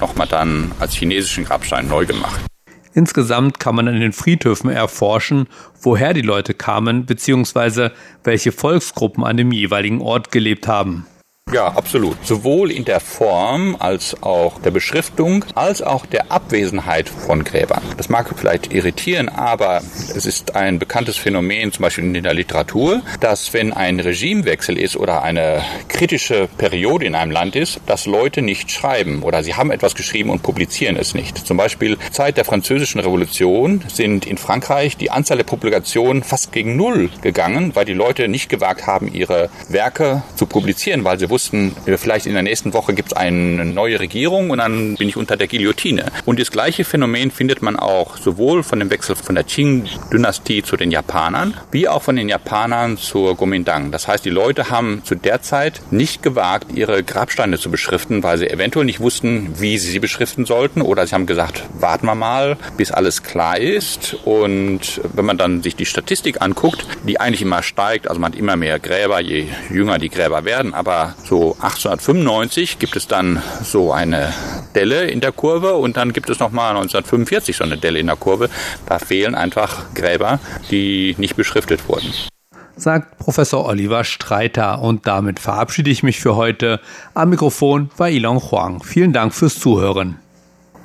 nochmal 0.00 0.26
dann 0.28 0.72
als 0.78 0.94
chinesischen 0.94 1.44
Grabstein 1.44 1.88
neu 1.88 2.06
gemacht. 2.06 2.40
Insgesamt 2.94 3.60
kann 3.60 3.74
man 3.74 3.88
an 3.88 4.00
den 4.00 4.12
Friedhöfen 4.12 4.70
erforschen, 4.70 5.48
woher 5.82 6.14
die 6.14 6.22
Leute 6.22 6.54
kamen 6.54 7.04
bzw. 7.04 7.90
welche 8.24 8.52
Volksgruppen 8.52 9.22
an 9.22 9.36
dem 9.36 9.52
jeweiligen 9.52 10.00
Ort 10.00 10.32
gelebt 10.32 10.66
haben. 10.66 11.06
Ja, 11.52 11.68
absolut. 11.68 12.26
Sowohl 12.26 12.72
in 12.72 12.84
der 12.84 12.98
Form 12.98 13.76
als 13.78 14.20
auch 14.20 14.60
der 14.60 14.72
Beschriftung, 14.72 15.44
als 15.54 15.80
auch 15.80 16.04
der 16.04 16.32
Abwesenheit 16.32 17.08
von 17.08 17.44
Gräbern. 17.44 17.82
Das 17.96 18.08
mag 18.08 18.28
vielleicht 18.36 18.74
irritieren, 18.74 19.28
aber 19.28 19.80
es 20.16 20.26
ist 20.26 20.56
ein 20.56 20.80
bekanntes 20.80 21.16
Phänomen, 21.16 21.70
zum 21.70 21.84
Beispiel 21.84 22.16
in 22.16 22.24
der 22.24 22.34
Literatur, 22.34 23.00
dass 23.20 23.52
wenn 23.52 23.72
ein 23.72 24.00
Regimewechsel 24.00 24.76
ist 24.76 24.96
oder 24.96 25.22
eine 25.22 25.62
kritische 25.86 26.48
Periode 26.58 27.06
in 27.06 27.14
einem 27.14 27.30
Land 27.30 27.54
ist, 27.54 27.78
dass 27.86 28.06
Leute 28.06 28.42
nicht 28.42 28.72
schreiben 28.72 29.22
oder 29.22 29.44
sie 29.44 29.54
haben 29.54 29.70
etwas 29.70 29.94
geschrieben 29.94 30.30
und 30.30 30.42
publizieren 30.42 30.96
es 30.96 31.14
nicht. 31.14 31.38
Zum 31.46 31.58
Beispiel 31.58 31.96
Zeit 32.10 32.38
der 32.38 32.44
französischen 32.44 33.00
Revolution 33.00 33.84
sind 33.86 34.26
in 34.26 34.36
Frankreich 34.36 34.96
die 34.96 35.12
Anzahl 35.12 35.36
der 35.36 35.44
Publikationen 35.44 36.24
fast 36.24 36.50
gegen 36.50 36.74
Null 36.74 37.08
gegangen, 37.22 37.76
weil 37.76 37.84
die 37.84 37.94
Leute 37.94 38.26
nicht 38.26 38.48
gewagt 38.48 38.88
haben, 38.88 39.06
ihre 39.14 39.48
Werke 39.68 40.24
zu 40.34 40.46
publizieren, 40.46 41.04
weil 41.04 41.20
sie 41.20 41.30
wussten, 41.30 41.35
äh, 41.52 41.96
vielleicht 41.96 42.26
in 42.26 42.34
der 42.34 42.42
nächsten 42.42 42.72
Woche 42.72 42.94
gibt 42.94 43.12
es 43.12 43.16
eine 43.16 43.64
neue 43.64 44.00
Regierung 44.00 44.50
und 44.50 44.58
dann 44.58 44.96
bin 44.96 45.08
ich 45.08 45.16
unter 45.16 45.36
der 45.36 45.48
Guillotine. 45.48 46.06
Und 46.24 46.40
das 46.40 46.50
gleiche 46.50 46.84
Phänomen 46.84 47.30
findet 47.30 47.62
man 47.62 47.76
auch 47.76 48.16
sowohl 48.16 48.62
von 48.62 48.78
dem 48.78 48.90
Wechsel 48.90 49.16
von 49.16 49.34
der 49.34 49.44
Qing-Dynastie 49.44 50.62
zu 50.62 50.76
den 50.76 50.90
Japanern, 50.90 51.54
wie 51.70 51.88
auch 51.88 52.02
von 52.02 52.16
den 52.16 52.28
Japanern 52.28 52.96
zur 52.96 53.36
Kuomintang. 53.36 53.90
Das 53.90 54.08
heißt, 54.08 54.24
die 54.24 54.30
Leute 54.30 54.70
haben 54.70 55.02
zu 55.04 55.14
der 55.14 55.42
Zeit 55.42 55.80
nicht 55.90 56.22
gewagt, 56.22 56.72
ihre 56.74 57.02
Grabsteine 57.02 57.58
zu 57.58 57.70
beschriften, 57.70 58.22
weil 58.22 58.38
sie 58.38 58.48
eventuell 58.48 58.84
nicht 58.84 59.00
wussten, 59.00 59.54
wie 59.58 59.78
sie 59.78 59.90
sie 59.90 60.00
beschriften 60.00 60.46
sollten 60.46 60.82
oder 60.82 61.06
sie 61.06 61.14
haben 61.14 61.26
gesagt, 61.26 61.62
warten 61.78 62.06
wir 62.06 62.14
mal, 62.14 62.56
bis 62.76 62.90
alles 62.90 63.22
klar 63.22 63.58
ist. 63.58 64.16
Und 64.24 65.00
wenn 65.14 65.24
man 65.24 65.38
dann 65.38 65.62
sich 65.62 65.76
die 65.76 65.86
Statistik 65.86 66.40
anguckt, 66.40 66.86
die 67.06 67.20
eigentlich 67.20 67.42
immer 67.42 67.62
steigt, 67.62 68.08
also 68.08 68.20
man 68.20 68.32
hat 68.32 68.38
immer 68.38 68.56
mehr 68.56 68.78
Gräber, 68.78 69.20
je 69.20 69.46
jünger 69.70 69.98
die 69.98 70.08
Gräber 70.08 70.44
werden, 70.44 70.74
aber 70.74 71.14
so 71.26 71.56
1895 71.60 72.78
gibt 72.78 72.96
es 72.96 73.06
dann 73.06 73.42
so 73.62 73.92
eine 73.92 74.32
Delle 74.74 75.10
in 75.10 75.20
der 75.20 75.32
Kurve 75.32 75.74
und 75.74 75.96
dann 75.96 76.12
gibt 76.12 76.30
es 76.30 76.38
nochmal 76.38 76.70
1945 76.70 77.56
so 77.56 77.64
eine 77.64 77.76
Delle 77.76 77.98
in 77.98 78.06
der 78.06 78.16
Kurve. 78.16 78.48
Da 78.86 78.98
fehlen 78.98 79.34
einfach 79.34 79.94
Gräber, 79.94 80.38
die 80.70 81.14
nicht 81.18 81.36
beschriftet 81.36 81.88
wurden 81.88 82.12
sagt 82.78 83.16
Professor 83.16 83.64
Oliver 83.64 84.04
Streiter. 84.04 84.82
Und 84.82 85.06
damit 85.06 85.40
verabschiede 85.40 85.90
ich 85.90 86.02
mich 86.02 86.20
für 86.20 86.36
heute. 86.36 86.78
Am 87.14 87.30
Mikrofon 87.30 87.88
war 87.96 88.10
Ilon 88.10 88.38
Huang. 88.38 88.82
Vielen 88.82 89.14
Dank 89.14 89.32
fürs 89.32 89.58
Zuhören. 89.58 90.18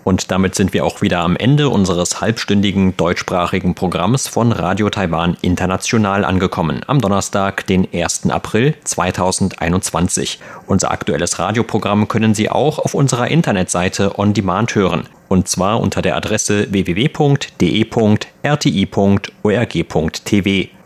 Und 0.03 0.31
damit 0.31 0.55
sind 0.55 0.73
wir 0.73 0.85
auch 0.85 1.01
wieder 1.01 1.19
am 1.19 1.35
Ende 1.35 1.69
unseres 1.69 2.21
halbstündigen 2.21 2.97
deutschsprachigen 2.97 3.75
Programms 3.75 4.27
von 4.27 4.51
Radio 4.51 4.89
Taiwan 4.89 5.37
International 5.41 6.25
angekommen, 6.25 6.81
am 6.87 6.99
Donnerstag, 7.01 7.67
den 7.67 7.87
1. 7.93 8.29
April 8.29 8.73
2021. 8.83 10.39
Unser 10.65 10.91
aktuelles 10.91 11.37
Radioprogramm 11.39 12.07
können 12.07 12.33
Sie 12.33 12.49
auch 12.49 12.79
auf 12.79 12.95
unserer 12.95 13.29
Internetseite 13.29 14.17
on 14.17 14.33
demand 14.33 14.73
hören, 14.75 15.07
und 15.27 15.47
zwar 15.47 15.79
unter 15.79 16.01
der 16.01 16.15
Adresse 16.15 16.71
www.de.rti.org.tv. 16.71 17.61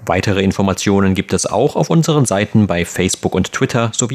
Weitere 0.08 0.44
Informationen 0.44 1.16
gibt 1.16 1.34
es 1.34 1.48
auch 1.48 1.76
auf 1.76 1.90
unseren 1.90 2.26
Seiten 2.26 2.68
bei 2.68 2.86
Facebook 2.86 3.34
und 3.34 3.52
Twitter 3.52 3.92
sowie 3.92 4.14